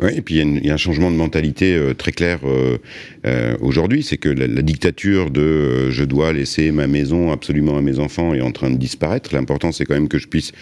Oui, 0.01 0.13
et 0.17 0.23
puis 0.23 0.37
il 0.37 0.67
y, 0.67 0.71
a 0.71 0.75
un 0.75 0.79
changement 0.79 1.11
de 1.11 1.17
mentalité 1.17 1.75
euh, 1.75 1.95
très 1.95 2.13
clair 2.13 2.41
euh, 2.45 2.79
euh, 3.27 3.57
aujourd'hui, 3.61 4.03
c'est 4.03 4.17
que 4.17 4.29
la, 4.29 4.63
dictature 4.63 5.31
de 5.31 5.91
je 5.91 6.05
dois 6.05 6.33
laisser 6.33 6.73
ma 6.73 6.87
maison 6.87 7.33
absolument 7.33 7.77
à 7.77 7.81
mes 7.81 7.99
enfants 7.99 8.35
est 8.35 8.41
en 8.41 8.53
train 8.53 8.71
de 8.71 8.77
disparaître. 8.77 9.35
L'important, 9.35 9.73
c'est 9.73 9.85
quand 9.85 9.95
même 9.95 10.09
que 10.09 10.19
je 10.19 10.29
puisse 10.29 10.53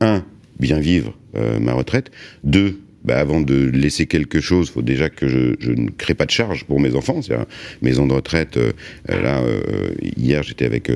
un 0.00 0.24
bien 0.58 0.80
vivre 0.80 1.16
ma 1.60 1.74
retraite, 1.74 2.10
deux 2.44 2.80
bah, 3.06 3.20
avant 3.20 3.40
de 3.40 3.54
laisser 3.54 4.06
quelque 4.06 4.40
chose, 4.40 4.68
faut 4.68 4.82
déjà 4.82 5.08
que 5.08 5.28
je, 5.28 5.54
je 5.60 5.70
ne 5.70 5.90
crée 5.90 6.14
pas 6.14 6.26
de 6.26 6.32
charge 6.32 6.64
pour 6.64 6.80
mes 6.80 6.96
enfants. 6.96 7.22
C'est 7.22 7.36
maison 7.80 8.04
de 8.04 8.12
retraite. 8.12 8.56
Euh, 8.56 8.72
euh, 9.10 9.22
là, 9.22 9.40
euh, 9.42 9.90
hier, 10.16 10.42
j'étais 10.42 10.64
avec 10.64 10.90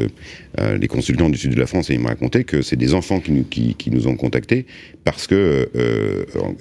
les 0.81 0.89
consultants 0.89 1.31
du 1.31 1.39
sud 1.39 1.55
de 1.55 1.61
la 1.61 1.67
France 1.67 1.89
et 1.91 1.95
ils 1.95 2.01
me 2.01 2.09
racontaient 2.09 2.43
que 2.43 2.61
c'est 2.63 2.77
des 2.77 2.93
enfants 2.95 3.21
qui 3.21 3.31
nous, 3.31 3.45
qui, 3.45 3.77
qui 3.77 3.91
nous 3.93 4.09
ont 4.09 4.17
contactés 4.17 4.67
parce 5.05 5.29
que 5.29 5.71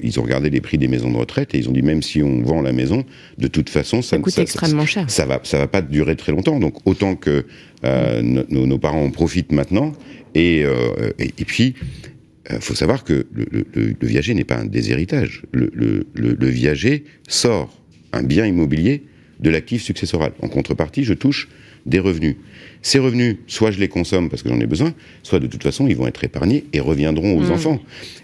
ils 0.02 0.20
ont 0.20 0.24
regardé 0.24 0.52
les 0.52 0.62
prix 0.62 0.78
des 0.78 0.88
maisons 0.88 1.12
de 1.12 1.18
retraite 1.18 1.56
et 1.56 1.58
ils 1.58 1.68
ont 1.68 1.72
dit 1.72 1.82
même 1.82 2.04
si 2.04 2.22
on 2.22 2.44
vend 2.44 2.62
la 2.62 2.72
maison, 2.72 3.04
de 3.40 3.48
toute 3.48 3.70
façon, 3.70 4.02
ça, 4.04 4.12
ça 4.12 4.20
coûte 4.20 4.38
extrêmement 4.38 4.86
cher. 4.86 5.10
Ça 5.10 5.26
va, 5.26 5.42
ça 5.44 5.58
va 5.58 5.68
pas 5.68 5.82
durer 5.82 6.16
très 6.16 6.32
longtemps. 6.32 6.60
Donc 6.60 6.76
autant 6.86 7.16
que 7.16 7.46
nos, 7.84 8.68
nos, 8.68 8.78
parents 8.78 9.04
en 9.04 9.10
profitent 9.10 9.52
maintenant. 9.52 9.94
Et, 10.36 10.60
et, 10.60 11.34
et 11.40 11.46
puis, 11.46 11.74
il 11.74 12.19
euh, 12.52 12.60
faut 12.60 12.76
savoir 12.76 13.04
que 13.04 13.26
le, 13.34 13.46
le, 13.52 13.66
le 14.00 14.08
viager 14.08 14.34
n'est 14.34 14.44
pas 14.44 14.58
un 14.58 14.66
déshéritage. 14.66 15.44
Le, 15.52 15.72
le, 15.74 16.48
viager 16.48 17.04
sort 17.28 17.76
un 18.14 18.24
bien 18.24 18.46
immobilier 18.46 19.04
de 19.40 19.50
l'actif 19.50 19.82
successoral. 19.84 20.32
En 20.42 20.48
contrepartie, 20.50 21.04
je 21.04 21.14
touche 21.14 21.48
des 21.86 22.00
revenus. 22.00 22.36
Ces 22.82 23.00
revenus, 23.00 23.38
soit 23.48 23.72
je 23.72 23.80
les 23.80 23.88
consomme 23.88 24.30
parce 24.30 24.44
que 24.44 24.50
j'en 24.50 24.60
ai 24.60 24.66
besoin, 24.68 24.94
soit 25.24 25.40
de 25.40 25.48
toute 25.48 25.64
façon, 25.64 25.88
ils 25.88 25.96
vont 25.96 26.08
être 26.08 26.24
épargnés 26.24 26.66
et 26.74 26.80
reviendront 26.80 27.38
aux 27.38 27.44
Mmh. 27.48 27.52
enfants. 27.52 27.80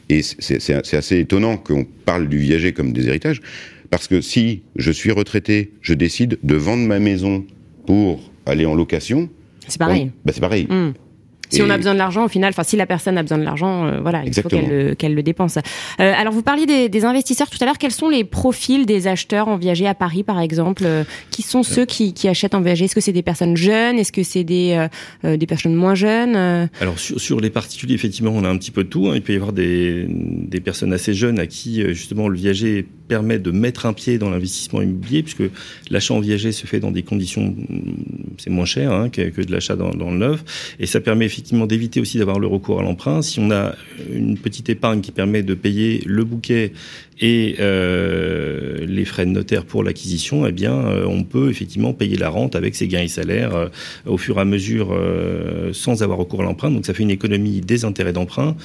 Et 0.09 0.21
c'est 0.23 0.73
assez 0.95 1.19
étonnant 1.19 1.57
qu'on 1.57 1.85
parle 2.05 2.27
du 2.27 2.37
viager 2.37 2.73
comme 2.73 2.91
des 2.93 3.07
héritages, 3.07 3.41
parce 3.89 4.07
que 4.07 4.19
si 4.21 4.61
je 4.75 4.91
suis 4.91 5.11
retraité, 5.11 5.71
je 5.81 5.93
décide 5.93 6.37
de 6.43 6.55
vendre 6.55 6.85
ma 6.85 6.99
maison 6.99 7.45
pour 7.87 8.31
aller 8.45 8.65
en 8.65 8.75
location, 8.75 9.29
C'est 9.67 9.77
pareil. 9.79 10.03
on- 10.03 10.11
bah, 10.25 10.31
c'est 10.33 10.41
pareil. 10.41 10.67
Mm. 10.69 10.93
Si 11.49 11.59
Et- 11.59 11.63
on 11.63 11.69
a 11.69 11.77
besoin 11.77 11.93
de 11.93 11.97
l'argent, 11.99 12.25
au 12.25 12.27
final, 12.27 12.49
enfin, 12.51 12.63
si 12.63 12.75
la 12.75 12.85
personne 12.85 13.17
a 13.17 13.21
besoin 13.21 13.37
de 13.37 13.43
l'argent, 13.43 13.85
euh, 13.85 13.99
voilà, 14.01 14.23
il 14.25 14.33
faut 14.33 14.47
qu'elle 14.49 15.13
le, 15.15 15.23
dépense. 15.23 15.57
Euh, 15.57 16.13
alors, 16.17 16.33
vous 16.33 16.41
parliez 16.41 16.65
des, 16.65 16.89
des 16.89 17.05
investisseurs 17.05 17.49
tout 17.49 17.57
à 17.61 17.65
l'heure. 17.65 17.77
Quels 17.77 17.91
sont 17.91 18.09
les 18.09 18.23
profils 18.23 18.85
des 18.85 19.07
acheteurs 19.07 19.47
en 19.47 19.57
viager 19.57 19.87
à 19.87 19.93
Paris, 19.93 20.23
par 20.23 20.39
exemple? 20.39 20.83
Euh, 20.85 21.03
Qui 21.31 21.41
sont 21.41 21.63
ceux 21.63 21.85
qui, 21.85 22.13
qui 22.13 22.27
achètent 22.27 22.55
en 22.55 22.61
viager? 22.61 22.85
Est-ce 22.85 22.95
que 22.95 23.01
c'est 23.01 23.11
des 23.11 23.21
personnes 23.23 23.55
jeunes? 23.57 23.97
Est-ce 23.99 24.11
que 24.11 24.23
c'est 24.23 24.43
des, 24.43 24.87
des 25.23 25.45
personnes 25.47 25.75
moins 25.75 25.95
jeunes? 25.95 26.35
Alors 26.81 26.99
sur, 26.99 27.19
sur 27.19 27.39
les 27.39 27.49
particuliers, 27.49 27.95
effectivement, 27.95 28.31
on 28.33 28.43
a 28.43 28.49
un 28.49 28.57
petit 28.57 28.71
peu 28.71 28.83
de 28.83 28.89
tout. 28.89 29.07
hein. 29.07 29.13
Il 29.15 29.21
peut 29.21 29.33
y 29.33 29.35
avoir 29.37 29.53
des, 29.53 30.05
des 30.09 30.59
personnes 30.59 30.93
assez 30.93 31.13
jeunes 31.13 31.39
à 31.39 31.47
qui 31.47 31.81
justement 31.93 32.27
le 32.27 32.37
viager 32.37 32.85
permet 33.07 33.39
de 33.39 33.51
mettre 33.51 33.85
un 33.85 33.93
pied 33.93 34.17
dans 34.17 34.29
l'investissement 34.29 34.81
immobilier, 34.81 35.23
puisque 35.23 35.43
l'achat 35.89 36.13
en 36.13 36.19
viager 36.19 36.51
se 36.51 36.67
fait 36.67 36.79
dans 36.79 36.91
des 36.91 37.03
conditions, 37.03 37.47
mm, 37.47 38.35
c'est 38.37 38.49
moins 38.49 38.65
cher 38.65 38.91
hein, 38.91 39.09
que, 39.09 39.41
de 39.41 39.51
l'achat 39.51 39.75
dans, 39.75 39.91
le 39.91 40.17
neuf, 40.17 40.75
et 40.79 40.85
ça 40.85 40.99
permet 40.99 41.25
effectivement 41.25 41.65
d'éviter 41.65 41.99
aussi 41.99 42.17
d'avoir 42.17 42.39
le 42.39 42.47
recours 42.47 42.79
à 42.79 42.83
l'emprunt. 42.83 43.21
Si 43.21 43.39
on 43.39 43.51
a 43.51 43.75
une 44.11 44.37
petite 44.37 44.69
épargne 44.69 45.01
qui 45.01 45.11
permet 45.11 45.43
de 45.43 45.53
payer 45.53 46.01
le 46.05 46.23
bouquet 46.23 46.73
et 47.21 47.55
euh, 47.59 48.85
les 48.85 49.05
frais 49.05 49.25
de 49.25 49.31
notaire 49.31 49.65
pour 49.65 49.83
l'acquisition, 49.83 50.45
eh 50.45 50.51
bien, 50.51 50.73
euh, 50.73 51.05
on 51.05 51.23
peut 51.23 51.49
effectivement 51.49 51.93
payer 51.93 52.17
la 52.17 52.29
rente 52.29 52.55
avec 52.55 52.75
ses 52.75 52.87
gains 52.87 53.03
et 53.03 53.07
salaires 53.07 53.55
euh, 53.55 53.67
au 54.05 54.17
fur 54.17 54.37
et 54.37 54.41
à 54.41 54.45
mesure 54.45 54.95
sans 55.73 56.03
avoir 56.03 56.17
recours 56.17 56.41
à 56.41 56.43
l'emprunt. 56.43 56.71
Donc, 56.71 56.85
ça 56.85 56.93
fait 56.93 57.03
une 57.03 57.11
économie 57.11 57.61
des 57.61 57.85
intérêts 57.85 58.13
d'emprunt 58.13 58.55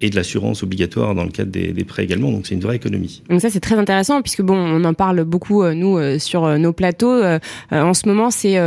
et 0.00 0.10
de 0.10 0.16
l'assurance 0.16 0.62
obligatoire 0.62 1.14
dans 1.14 1.24
le 1.24 1.30
cadre 1.30 1.50
des, 1.50 1.72
des 1.72 1.84
prêts 1.84 2.04
également. 2.04 2.30
Donc, 2.30 2.46
c'est 2.46 2.54
une 2.54 2.60
vraie 2.60 2.76
économie. 2.76 3.22
Donc 3.28 3.40
ça 3.40 3.50
c'est 3.50 3.60
très 3.60 3.76
intéressant 3.76 4.22
puisque 4.22 4.42
bon 4.42 4.56
on 4.56 4.84
en 4.84 4.94
parle 4.94 5.24
beaucoup 5.24 5.62
euh, 5.62 5.74
nous 5.74 5.98
euh, 5.98 6.18
sur 6.18 6.44
euh, 6.44 6.58
nos 6.58 6.72
plateaux. 6.72 7.22
En 7.70 7.94
ce 7.94 8.08
moment 8.08 8.30
c'est 8.30 8.58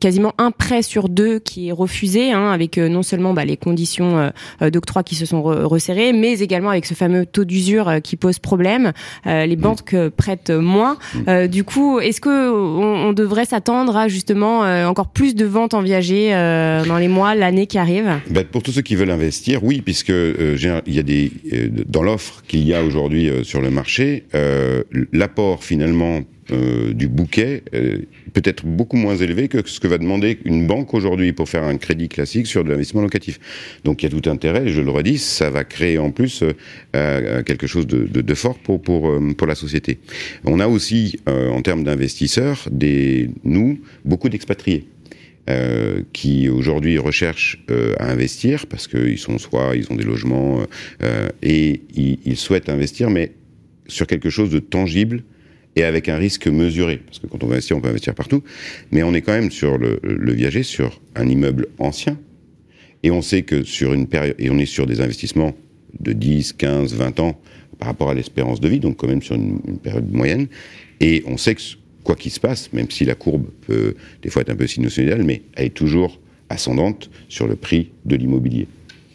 quasiment 0.00 0.32
un 0.38 0.50
prêt 0.50 0.82
sur 0.82 1.08
deux 1.08 1.38
qui 1.38 1.68
est 1.68 1.72
refusé, 1.72 2.32
hein, 2.32 2.50
avec 2.50 2.78
euh, 2.78 2.88
non 2.88 3.02
seulement 3.02 3.32
bah, 3.32 3.44
les 3.44 3.56
conditions 3.56 4.18
euh, 4.18 4.30
euh, 4.62 4.70
d'octroi 4.70 5.02
qui 5.02 5.14
se 5.14 5.26
sont 5.26 5.40
re- 5.40 5.62
resserrées, 5.64 6.12
mais 6.12 6.40
également 6.40 6.70
avec 6.70 6.86
ce 6.86 6.94
fameux 6.94 7.26
taux 7.26 7.44
d'usure 7.44 7.90
qui 8.02 8.16
pose 8.16 8.38
problème. 8.38 8.92
Les 9.24 9.56
banques 9.56 9.94
euh, 9.94 10.10
prêtent 10.10 10.50
moins. 10.50 10.98
Euh, 11.28 11.46
du 11.46 11.64
coup, 11.64 12.00
est-ce 12.00 12.20
que 12.20 12.50
on, 12.50 13.08
on 13.08 13.12
devrait 13.12 13.44
s'attendre 13.44 13.96
à 13.96 14.08
justement 14.08 14.60
encore 14.86 15.08
plus 15.08 15.34
de 15.34 15.44
ventes 15.44 15.74
en 15.74 15.82
viager 15.82 16.30
dans 16.86 16.98
les 16.98 17.08
mois, 17.08 17.34
l'année 17.34 17.66
qui 17.66 17.78
arrive? 17.78 18.10
Ben, 18.30 18.44
pour 18.44 18.62
tous 18.62 18.72
ceux 18.72 18.82
qui 18.82 18.94
veulent 18.96 19.10
investir, 19.10 19.64
oui, 19.64 19.80
puisque 19.80 20.10
euh, 20.10 20.56
il 20.86 20.94
y 20.94 20.98
a 20.98 21.02
des 21.02 21.32
euh, 21.52 21.68
dans 21.86 22.02
l'offre 22.02 22.42
qu'il 22.46 22.66
y 22.66 22.74
a 22.74 22.82
aujourd'hui 22.82 23.28
euh, 23.28 23.44
sur 23.44 23.60
le 23.60 23.70
marché, 23.70 24.24
l'apport 25.12 25.64
finalement 25.64 26.20
euh, 26.50 26.92
du 26.92 27.08
bouquet 27.08 27.62
euh, 27.74 27.98
peut 28.32 28.42
être 28.44 28.66
beaucoup 28.66 28.96
moins 28.96 29.16
élevé 29.16 29.48
que 29.48 29.66
ce 29.66 29.80
que 29.80 29.88
va 29.88 29.98
demander 29.98 30.38
une 30.44 30.66
banque 30.66 30.94
aujourd'hui 30.94 31.32
pour 31.32 31.48
faire 31.48 31.64
un 31.64 31.76
crédit 31.76 32.08
classique 32.08 32.46
sur 32.46 32.64
de 32.64 32.70
l'investissement 32.70 33.02
locatif. 33.02 33.40
Donc 33.84 34.02
il 34.02 34.12
y 34.12 34.14
a 34.14 34.20
tout 34.20 34.28
intérêt, 34.28 34.68
je 34.68 34.80
le 34.80 34.90
redis, 34.90 35.18
ça 35.18 35.50
va 35.50 35.64
créer 35.64 35.98
en 35.98 36.10
plus 36.10 36.42
euh, 36.42 36.52
euh, 36.96 37.42
quelque 37.42 37.66
chose 37.66 37.86
de, 37.86 38.04
de, 38.04 38.20
de 38.20 38.34
fort 38.34 38.58
pour 38.58 38.80
pour 38.80 39.08
euh, 39.08 39.32
pour 39.36 39.46
la 39.46 39.54
société. 39.54 39.98
On 40.44 40.60
a 40.60 40.68
aussi 40.68 41.18
en 41.26 41.62
termes 41.62 41.84
d'investisseurs 41.84 42.68
des 42.70 43.30
nous 43.44 43.78
beaucoup 44.04 44.28
d'expatriés 44.28 44.88
euh, 45.50 46.00
qui 46.14 46.48
aujourd'hui 46.48 46.96
recherchent 46.96 47.62
euh, 47.70 47.94
à 47.98 48.10
investir 48.10 48.66
parce 48.66 48.88
qu'ils 48.88 49.18
sont 49.18 49.36
soit 49.36 49.76
ils 49.76 49.92
ont 49.92 49.94
des 49.94 50.04
logements 50.04 50.62
euh, 51.02 51.28
et 51.42 51.82
ils, 51.94 52.18
ils 52.24 52.38
souhaitent 52.38 52.70
investir, 52.70 53.10
mais 53.10 53.32
sur 53.86 54.06
quelque 54.06 54.30
chose 54.30 54.48
de 54.48 54.58
tangible 54.58 55.22
et 55.76 55.84
avec 55.84 56.08
un 56.08 56.16
risque 56.16 56.46
mesuré. 56.46 56.98
Parce 56.98 57.18
que 57.18 57.26
quand 57.26 57.42
on 57.42 57.46
va 57.46 57.54
investir, 57.54 57.76
on 57.76 57.80
peut 57.80 57.88
investir 57.88 58.14
partout, 58.14 58.42
mais 58.92 59.02
on 59.02 59.14
est 59.14 59.22
quand 59.22 59.32
même 59.32 59.50
sur 59.50 59.78
le, 59.78 59.98
viager, 60.32 60.62
sur 60.62 61.00
un 61.14 61.28
immeuble 61.28 61.66
ancien, 61.78 62.18
et 63.02 63.10
on 63.10 63.22
sait 63.22 63.42
que 63.42 63.64
sur 63.64 63.92
une 63.92 64.06
période, 64.06 64.36
et 64.38 64.50
on 64.50 64.58
est 64.58 64.66
sur 64.66 64.86
des 64.86 65.00
investissements 65.00 65.54
de 66.00 66.12
10, 66.12 66.54
15, 66.54 66.94
20 66.94 67.20
ans 67.20 67.40
par 67.78 67.88
rapport 67.88 68.10
à 68.10 68.14
l'espérance 68.14 68.60
de 68.60 68.68
vie, 68.68 68.80
donc 68.80 68.96
quand 68.96 69.08
même 69.08 69.22
sur 69.22 69.34
une, 69.34 69.60
une 69.66 69.78
période 69.78 70.10
moyenne, 70.12 70.46
et 71.00 71.22
on 71.26 71.36
sait 71.36 71.54
que 71.54 71.62
quoi 72.04 72.14
qu'il 72.14 72.30
se 72.30 72.38
passe, 72.40 72.72
même 72.72 72.90
si 72.90 73.04
la 73.04 73.14
courbe 73.14 73.46
peut 73.66 73.94
des 74.22 74.30
fois 74.30 74.42
être 74.42 74.50
un 74.50 74.56
peu 74.56 74.66
sinusoïdale, 74.66 75.24
mais 75.24 75.42
elle 75.54 75.66
est 75.66 75.70
toujours 75.70 76.20
ascendante 76.48 77.10
sur 77.28 77.48
le 77.48 77.56
prix 77.56 77.90
de 78.04 78.16
l'immobilier. 78.16 78.68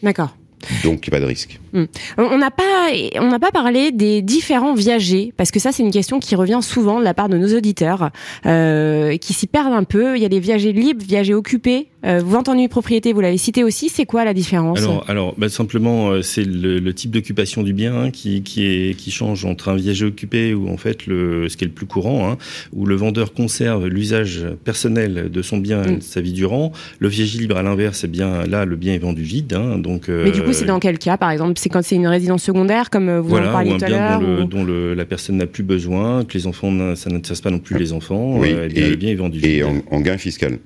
D'accord. 0.03 0.35
Donc, 0.83 1.07
il 1.07 1.09
n'y 1.09 1.15
a 1.15 1.19
pas 1.19 1.21
de 1.21 1.25
risque. 1.25 1.59
On 1.73 1.87
on 2.17 2.37
n'a 2.37 2.51
pas, 2.51 2.89
on 3.15 3.29
n'a 3.29 3.39
pas 3.39 3.51
parlé 3.51 3.91
des 3.91 4.21
différents 4.21 4.73
viagers 4.73 5.33
parce 5.37 5.51
que 5.51 5.59
ça 5.59 5.71
c'est 5.71 5.83
une 5.83 5.91
question 5.91 6.19
qui 6.19 6.35
revient 6.35 6.59
souvent 6.61 6.99
de 6.99 7.03
la 7.03 7.13
part 7.13 7.29
de 7.29 7.37
nos 7.37 7.55
auditeurs, 7.55 8.09
euh, 8.45 9.17
qui 9.17 9.33
s'y 9.33 9.47
perdent 9.47 9.73
un 9.73 9.83
peu. 9.83 10.15
Il 10.15 10.21
y 10.21 10.25
a 10.25 10.29
des 10.29 10.39
viagers 10.39 10.73
libres, 10.73 11.03
viagers 11.05 11.33
occupés. 11.33 11.87
Euh, 12.05 12.21
vente 12.23 12.47
en 12.47 12.55
nue 12.55 12.69
propriété, 12.69 13.11
vous 13.11 13.19
l'avez 13.19 13.37
cité 13.37 13.61
aussi. 13.65 13.89
C'est 13.89 14.05
quoi 14.05 14.23
la 14.23 14.33
différence 14.33 14.79
Alors, 14.79 15.05
alors 15.09 15.35
bah, 15.37 15.49
simplement, 15.49 16.11
euh, 16.11 16.21
c'est 16.21 16.45
le, 16.45 16.79
le 16.79 16.93
type 16.93 17.11
d'occupation 17.11 17.61
du 17.61 17.73
bien 17.73 17.93
hein, 17.93 18.09
qui, 18.09 18.41
qui, 18.41 18.65
est, 18.65 18.95
qui 18.97 19.11
change 19.11 19.43
entre 19.43 19.67
un 19.67 19.75
viager 19.75 20.05
occupé 20.05 20.53
ou 20.53 20.69
en 20.69 20.77
fait 20.77 21.07
le, 21.07 21.49
ce 21.49 21.57
qui 21.57 21.65
est 21.65 21.67
le 21.67 21.73
plus 21.73 21.87
courant, 21.87 22.29
hein, 22.31 22.37
où 22.71 22.85
le 22.85 22.95
vendeur 22.95 23.33
conserve 23.33 23.87
l'usage 23.87 24.45
personnel 24.63 25.29
de 25.29 25.41
son 25.41 25.57
bien 25.57 25.79
Mm. 25.79 25.97
de 25.97 26.03
sa 26.03 26.21
vie 26.21 26.33
durant. 26.33 26.71
Le 26.99 27.09
viager 27.09 27.39
libre, 27.39 27.57
à 27.57 27.63
l'inverse, 27.63 28.03
eh 28.03 28.07
bien 28.07 28.43
là, 28.45 28.65
le 28.65 28.75
bien 28.75 28.93
est 28.93 28.99
vendu 28.99 29.23
vide. 29.23 29.53
Hein, 29.53 29.77
donc, 29.77 30.07
Mais 30.07 30.31
du 30.31 30.41
coup, 30.41 30.48
c'est 30.53 30.65
dans 30.65 30.79
quel 30.79 30.97
cas, 30.97 31.17
par 31.17 31.31
exemple? 31.31 31.53
C'est 31.57 31.69
quand 31.69 31.83
c'est 31.83 31.95
une 31.95 32.07
résidence 32.07 32.43
secondaire, 32.43 32.89
comme 32.89 33.09
euh, 33.09 33.21
vous 33.21 33.29
voilà, 33.29 33.49
en 33.49 33.51
parliez 33.53 33.71
ou 33.71 33.73
un 33.75 33.77
tout 33.77 33.85
à 33.85 33.89
l'heure 33.89 34.19
dont, 34.19 34.27
le, 34.35 34.41
ou- 34.41 34.45
dont 34.45 34.63
le- 34.63 34.93
la 34.93 35.05
personne 35.05 35.37
n'a 35.37 35.47
plus 35.47 35.63
besoin, 35.63 36.23
que 36.25 36.37
les 36.37 36.47
enfants, 36.47 36.95
ça 36.95 37.09
n'intéresse 37.09 37.41
pas 37.41 37.51
non 37.51 37.59
plus 37.59 37.77
les 37.77 37.93
enfants, 37.93 38.37
Oui, 38.39 38.51
euh, 38.51 38.67
eh 38.69 38.73
bien, 38.73 38.85
et- 38.85 38.89
le 38.89 38.95
bien 38.95 39.09
est 39.11 39.15
vendu 39.15 39.39
Et 39.43 39.63
en, 39.63 39.81
en 39.91 40.01
gain 40.01 40.17
fiscal. 40.17 40.59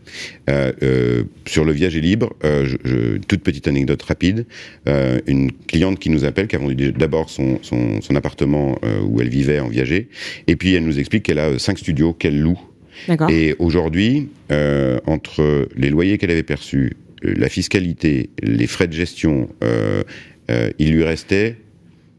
Euh, 0.50 0.72
euh, 0.84 1.24
sur 1.46 1.65
le 1.65 1.72
viager 1.72 2.02
libre, 2.02 2.34
euh, 2.43 2.65
je, 2.65 2.78
je- 2.84 3.17
toute 3.17 3.41
petite 3.43 3.67
anecdote 3.67 4.02
rapide. 4.04 4.46
Euh, 4.88 5.19
une 5.28 5.52
cliente 5.52 6.00
qui 6.00 6.10
nous 6.10 6.26
appelle, 6.26 6.48
qui 6.48 6.56
a 6.56 6.60
vendu 6.60 6.91
d'abord 6.91 7.30
son, 7.30 7.60
son, 7.62 8.02
son 8.02 8.15
appartement 8.15 8.78
euh, 8.84 9.00
où 9.02 9.22
elle 9.22 9.30
vivait 9.30 9.60
en 9.60 9.67
viager, 9.69 10.10
et 10.48 10.56
puis 10.56 10.74
elle 10.74 10.86
nous 10.86 11.00
explique 11.00 11.24
qu'elle 11.24 11.39
a 11.39 11.50
euh, 11.50 11.58
cinq 11.58 11.78
studios 11.78 12.13
qu'elle 12.13 12.39
loue. 12.39 12.60
D'accord. 13.08 13.30
Et 13.30 13.56
aujourd'hui, 13.60 14.30
euh, 14.52 15.00
entre 15.08 15.67
les 15.76 15.89
loyers 15.89 16.17
qu'elle 16.17 16.30
avait 16.32 16.43
perçus, 16.43 16.93
euh, 16.93 17.12
la 17.24 17.50
fiscalité, 17.50 18.30
les 18.42 18.68
frais 18.68 18.88
de 18.88 18.94
gestion, 18.94 19.50
euh, 19.64 20.04
euh, 20.52 20.70
il 20.80 20.92
lui 20.92 21.04
restait 21.04 21.58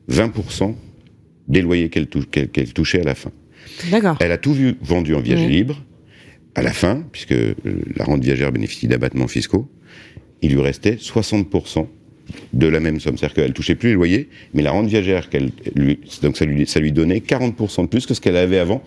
20% 0.09 0.75
des 1.49 1.63
loyers 1.63 1.89
qu'elle 1.91 2.07
tou- 2.07 2.25
qu'elle- 2.31 2.49
qu'elle 2.49 2.73
touchait 2.73 3.01
à 3.01 3.05
la 3.05 3.15
fin. 3.15 3.31
D'accord. 3.91 4.17
Elle 4.21 4.33
a 4.33 4.39
tout 4.39 4.53
vu 4.55 4.75
vendu 4.83 5.15
en 5.15 5.21
viager 5.21 5.47
Mhm. 5.47 5.51
libre. 5.53 5.85
À 6.55 6.63
la 6.63 6.73
fin, 6.73 7.05
puisque 7.13 7.33
euh, 7.33 7.55
la 7.97 8.05
rente 8.05 8.23
viagère 8.23 8.53
bénéficie 8.53 8.87
d'abattements 8.87 9.27
fiscaux, 9.29 9.69
il 10.43 10.53
lui 10.53 10.61
restait 10.61 10.97
60% 10.99 11.89
de 12.53 12.67
la 12.67 12.81
même 12.81 13.01
somme. 13.01 13.19
C'est-à-dire 13.19 13.35
qu'elle 13.35 13.53
touchait 13.53 13.75
plus 13.75 13.91
les 13.91 13.95
loyers, 13.95 14.29
mais 14.55 14.63
la 14.63 14.71
rente 14.71 14.87
viagère, 14.87 15.29
qu'elle, 15.31 15.51
lui, 15.75 15.99
donc 16.23 16.37
ça 16.37 16.45
lui, 16.45 16.67
ça 16.67 16.81
lui 16.81 16.93
donnait 16.93 17.21
40% 17.21 17.83
de 17.83 17.89
plus 17.89 18.07
que 18.07 18.15
ce 18.15 18.21
qu'elle 18.21 18.37
avait 18.37 18.59
avant, 18.59 18.83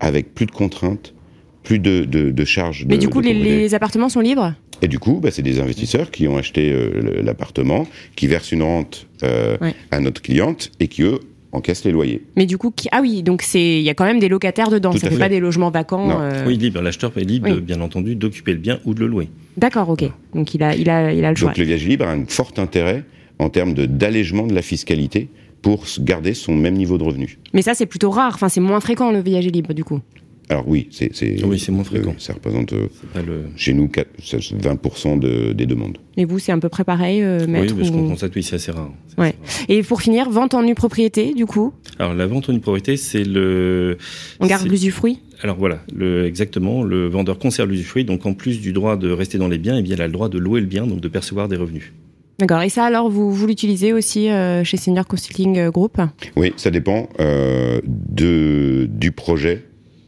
avec 0.00 0.34
plus 0.34 0.46
de 0.46 0.50
contraintes, 0.52 1.14
plus 1.62 1.78
de, 1.78 2.04
de, 2.04 2.30
de 2.30 2.44
charges. 2.44 2.84
Mais 2.88 2.96
de- 2.96 3.00
du 3.02 3.08
coup, 3.08 3.20
les 3.20 3.74
appartements 3.74 4.08
sont 4.08 4.20
libres? 4.20 4.54
Et 4.82 4.88
du 4.88 4.98
coup, 4.98 5.20
bah, 5.22 5.30
c'est 5.30 5.42
des 5.42 5.60
investisseurs 5.60 6.10
qui 6.10 6.28
ont 6.28 6.36
acheté 6.36 6.70
euh, 6.72 7.22
l'appartement, 7.22 7.86
qui 8.14 8.26
versent 8.26 8.52
une 8.52 8.62
rente 8.62 9.06
euh, 9.22 9.56
Ouais. 9.60 9.74
à 9.90 10.00
notre 10.00 10.20
cliente 10.22 10.70
et 10.80 10.88
qui, 10.88 11.02
eux, 11.02 11.18
encaissent 11.52 11.84
les 11.84 11.92
loyers. 11.92 12.22
Mais 12.36 12.44
du 12.44 12.58
coup, 12.58 12.70
qui... 12.70 12.88
ah 12.92 13.00
oui, 13.00 13.22
donc 13.22 13.40
c'est, 13.42 13.78
il 13.78 13.82
y 13.82 13.88
a 13.88 13.94
quand 13.94 14.04
même 14.04 14.18
des 14.18 14.28
locataires 14.28 14.68
dedans. 14.68 14.90
Tout 14.92 14.98
ça 14.98 15.06
à 15.06 15.10
fait 15.10 15.16
fait. 15.16 15.20
pas 15.22 15.28
des 15.30 15.40
logements 15.40 15.70
vacants. 15.70 16.06
Non. 16.06 16.18
euh, 16.20 16.44
Oui, 16.46 16.58
libre. 16.58 16.82
L'acheteur 16.82 17.12
est 17.16 17.24
libre, 17.24 17.48
Oui. 17.50 17.60
bien 17.60 17.80
entendu, 17.80 18.14
d'occuper 18.14 18.52
le 18.52 18.58
bien 18.58 18.78
ou 18.84 18.92
de 18.92 19.00
le 19.00 19.06
louer. 19.06 19.28
D'accord, 19.56 19.88
ok. 19.88 20.04
Donc 20.34 20.54
il 20.54 20.62
a, 20.62 20.76
il 20.76 20.90
a, 20.90 21.12
il 21.12 21.24
a 21.24 21.30
le 21.30 21.36
choix. 21.36 21.48
Donc 21.50 21.58
le 21.58 21.64
viager 21.64 21.88
libre 21.88 22.04
a 22.06 22.12
un 22.12 22.24
fort 22.26 22.52
intérêt 22.58 23.04
en 23.38 23.48
termes 23.48 23.72
d'allègement 23.74 24.46
de 24.46 24.54
la 24.54 24.62
fiscalité 24.62 25.28
pour 25.62 25.84
garder 26.00 26.34
son 26.34 26.54
même 26.54 26.74
niveau 26.74 26.98
de 26.98 27.04
revenu. 27.04 27.38
Mais 27.54 27.62
ça, 27.62 27.74
c'est 27.74 27.86
plutôt 27.86 28.10
rare. 28.10 28.32
Enfin, 28.34 28.48
c'est 28.50 28.60
moins 28.60 28.80
fréquent 28.80 29.10
le 29.10 29.20
viager 29.20 29.50
libre, 29.50 29.72
du 29.72 29.82
coup. 29.84 30.00
Alors 30.48 30.68
oui, 30.68 30.86
c'est 30.92 31.14
c'est- 31.14 31.42
Oui, 31.44 31.58
c'est 31.58 31.72
moins 31.72 31.82
fréquent. 31.82 32.10
euh, 32.10 32.18
ça 32.18 32.32
représente 32.32 32.72
euh, 32.72 32.86
le... 33.16 33.46
chez 33.56 33.72
nous 33.74 33.88
quatre- 33.88 34.10
ça, 34.22 34.38
c'est 34.40 34.54
20% 34.56 35.18
de- 35.18 35.52
des 35.52 35.66
demandes. 35.66 35.98
Et 36.16 36.24
vous, 36.24 36.38
c'est 36.38 36.52
à 36.52 36.58
peu 36.58 36.68
près 36.68 36.84
pareil, 36.84 37.20
euh, 37.22 37.40
Oui, 37.40 37.46
maître 37.50 37.74
mais 37.76 37.84
je 37.84 37.90
ou- 37.90 37.94
comprends 37.96 38.16
ça, 38.16 38.28
oui, 38.34 38.42
c'est 38.44 38.54
assez 38.54 38.70
rare. 38.70 38.90
C'est 39.08 39.20
Ouais. 39.20 39.34
assez 39.44 39.62
rare. 39.62 39.76
Et 39.78 39.82
pour 39.82 40.00
finir, 40.02 40.30
vente 40.30 40.54
en 40.54 40.62
nue 40.62 40.76
propriété, 40.76 41.34
du 41.34 41.46
coup, 41.46 41.72
Alors, 41.98 42.14
la 42.14 42.26
vente 42.26 42.48
en 42.48 42.52
une 42.52 42.60
propriété, 42.60 42.96
c'est 42.96 43.24
le... 43.24 43.98
on 44.38 44.46
garde 44.46 44.68
l'usufruit? 44.68 45.18
Alors 45.42 45.56
voilà, 45.56 45.80
le, 45.94 46.26
exactement, 46.26 46.82
le 46.84 47.08
vendeur 47.08 47.38
conserve 47.40 47.68
l'usufruit, 47.70 48.04
donc 48.04 48.24
en 48.24 48.32
plus 48.32 48.60
du 48.60 48.72
droit 48.72 48.96
de 48.96 49.10
rester 49.10 49.38
dans 49.38 49.48
les 49.48 49.58
biens, 49.58 49.76
eh 49.78 49.82
bien, 49.82 49.96
il 49.96 50.02
a 50.02 50.06
le 50.06 50.12
droit 50.12 50.28
de 50.28 50.38
louer 50.38 50.60
le 50.60 50.66
bien, 50.66 50.86
donc 50.86 51.00
de 51.00 51.08
percevoir 51.08 51.48
des 51.48 51.56
revenus. 51.56 51.92
D'accord. 52.38 52.62
Et 52.62 52.68
ça, 52.68 52.84
alors, 52.84 53.10
vous, 53.10 53.32
vous 53.32 53.46
l'utilisez 53.46 53.92
aussi 53.92 54.28
euh, 54.30 54.62
chez 54.62 54.76
Senior 54.76 55.06
Consulting 55.06 55.70
Group 55.70 55.98
Oui, 56.36 56.52
ça 56.56 56.70
dépend 56.70 57.08
euh, 57.18 57.80
de, 57.86 58.86
du 58.90 59.10
projet 59.10 59.64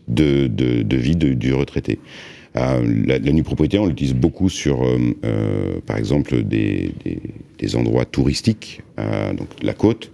de, 0.09 0.47
de, 0.47 0.83
de 0.83 0.97
vie 0.97 1.17
du 1.17 1.55
retraité. 1.55 1.99
Euh, 2.57 3.05
la, 3.07 3.19
la, 3.19 3.33
nue 3.33 3.43
propriété, 3.43 3.79
on 3.79 3.87
l'utilise 3.87 4.15
beaucoup 4.15 4.49
sur, 4.49 4.85
euh, 4.85 4.99
euh, 5.25 5.81
par 5.87 5.97
exemple, 5.97 6.43
des, 6.43 6.93
des, 7.05 7.21
des 7.59 7.77
endroits 7.77 8.05
touristiques, 8.05 8.83
donc 9.37 9.49
la 9.63 9.75
côte, 9.75 10.11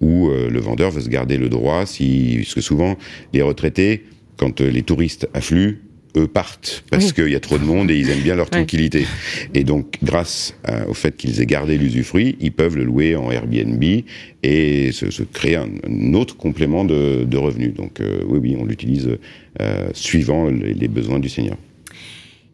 où 0.00 0.28
le 0.28 0.60
vendeur 0.60 0.90
veut 0.90 1.00
se 1.00 1.08
garder 1.08 1.38
le 1.38 1.48
droit, 1.48 1.86
si, 1.86 2.44
souvent, 2.44 2.96
les 3.32 3.42
retraités, 3.42 4.04
quand 4.36 4.60
les 4.60 4.82
touristes 4.82 5.28
affluent, 5.34 5.83
eux 6.16 6.26
partent 6.26 6.84
parce 6.90 7.12
qu'il 7.12 7.28
y 7.28 7.34
a 7.34 7.40
trop 7.40 7.58
de 7.58 7.64
monde 7.64 7.90
et 7.90 7.98
ils 7.98 8.10
aiment 8.10 8.22
bien 8.22 8.36
leur 8.36 8.50
tranquillité. 8.50 9.06
Et 9.54 9.64
donc, 9.64 9.96
grâce 10.02 10.54
au 10.88 10.94
fait 10.94 11.16
qu'ils 11.16 11.40
aient 11.40 11.46
gardé 11.46 11.76
l'usufruit, 11.78 12.36
ils 12.40 12.52
peuvent 12.52 12.76
le 12.76 12.84
louer 12.84 13.16
en 13.16 13.30
Airbnb 13.30 13.82
et 14.42 14.92
se, 14.92 15.10
se 15.10 15.22
créer 15.22 15.56
un, 15.56 15.68
un, 15.86 16.14
autre 16.14 16.36
complément 16.36 16.84
de, 16.84 17.24
de 17.24 17.36
revenus. 17.36 17.74
Donc, 17.74 18.00
oui, 18.26 18.38
oui, 18.40 18.56
on 18.58 18.64
l'utilise 18.64 19.18
euh, 19.60 19.88
suivant 19.92 20.48
les, 20.48 20.74
les 20.74 20.88
besoins 20.88 21.20
du 21.20 21.28
seigneur. 21.28 21.56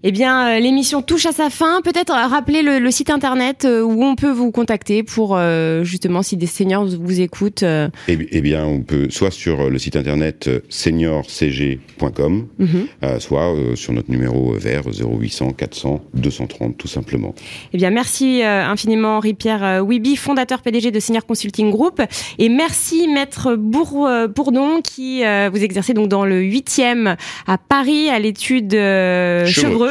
Eh 0.03 0.13
bien, 0.13 0.57
euh, 0.57 0.61
l'émission 0.61 1.03
touche 1.03 1.27
à 1.27 1.33
sa 1.33 1.51
fin. 1.51 1.83
Peut-être 1.83 2.13
rappeler 2.13 2.63
le, 2.63 2.79
le, 2.79 2.91
site 2.91 3.11
internet 3.11 3.67
euh, 3.67 3.83
où 3.83 4.03
on 4.03 4.15
peut 4.15 4.31
vous 4.31 4.51
contacter 4.51 5.03
pour 5.03 5.37
euh, 5.37 5.85
justement 5.85 6.23
si 6.23 6.39
des 6.39 6.47
seniors 6.47 6.87
vous 6.87 7.21
écoutent. 7.21 7.65
Euh... 7.65 7.89
Eh, 8.09 8.17
eh, 8.31 8.41
bien, 8.41 8.65
on 8.65 8.81
peut 8.81 9.11
soit 9.11 9.31
sur 9.31 9.69
le 9.69 9.79
site 9.79 9.97
internet 9.97 10.49
seniorcg.com, 10.71 12.47
mm 12.59 12.67
-hmm. 12.67 13.21
soit 13.21 13.55
sur 13.75 13.93
notre 13.93 14.11
numéro 14.11 14.55
vert 14.55 14.85
0800 14.89 15.53
400 15.53 16.01
230 16.15 16.79
tout 16.79 16.89
simplement. 16.89 17.35
Eh 17.75 17.77
bien, 17.77 17.91
merci 17.91 18.43
infiniment 18.43 19.19
Henri-Pierre 19.19 19.85
Wiby, 19.85 20.17
fondateur 20.17 20.63
PDG 20.63 20.91
de 20.91 21.01
Senior 21.01 21.27
Consulting 21.27 21.71
Group, 21.71 22.01
et 22.39 22.49
merci 22.49 23.07
Maître 23.09 23.55
Bour 23.57 24.09
Bourdon 24.35 24.81
qui 24.83 25.23
vous 25.53 25.63
exercez 25.63 25.93
donc 25.95 26.09
dans 26.09 26.25
le 26.25 26.41
8e 26.41 27.17
à 27.47 27.59
Paris 27.59 28.09
à 28.09 28.19
l'étude 28.19 28.73
Chevreux. 28.73 29.90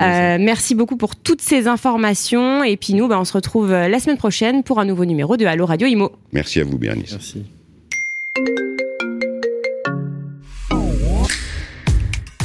Euh, 0.00 0.36
merci 0.40 0.74
beaucoup 0.74 0.96
pour 0.96 1.16
toutes 1.16 1.42
ces 1.42 1.66
informations. 1.68 2.64
Et 2.64 2.76
puis 2.76 2.94
nous, 2.94 3.08
bah, 3.08 3.18
on 3.20 3.24
se 3.24 3.32
retrouve 3.32 3.70
la 3.70 4.00
semaine 4.00 4.18
prochaine 4.18 4.62
pour 4.62 4.78
un 4.80 4.84
nouveau 4.84 5.04
numéro 5.04 5.36
de 5.36 5.46
Allo 5.46 5.66
Radio 5.66 5.86
Imo. 5.86 6.12
Merci 6.32 6.60
à 6.60 6.64
vous, 6.64 6.78
Bérénice. 6.78 7.12
Merci. 7.12 7.44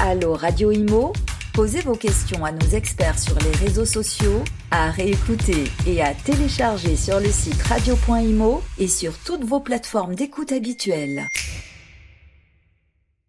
Allo 0.07 0.33
Radio 0.33 0.71
Imo, 0.71 1.13
posez 1.53 1.81
vos 1.81 1.95
questions 1.95 2.45
à 2.45 2.51
nos 2.51 2.67
experts 2.69 3.17
sur 3.17 3.35
les 3.39 3.65
réseaux 3.65 3.85
sociaux, 3.85 4.43
à 4.69 4.91
réécouter 4.91 5.63
et 5.87 6.01
à 6.01 6.13
télécharger 6.13 6.95
sur 6.95 7.19
le 7.19 7.29
site 7.29 7.61
radio.imo 7.63 8.61
et 8.77 8.87
sur 8.87 9.17
toutes 9.17 9.43
vos 9.43 9.59
plateformes 9.59 10.13
d'écoute 10.13 10.51
habituelles. 10.51 11.27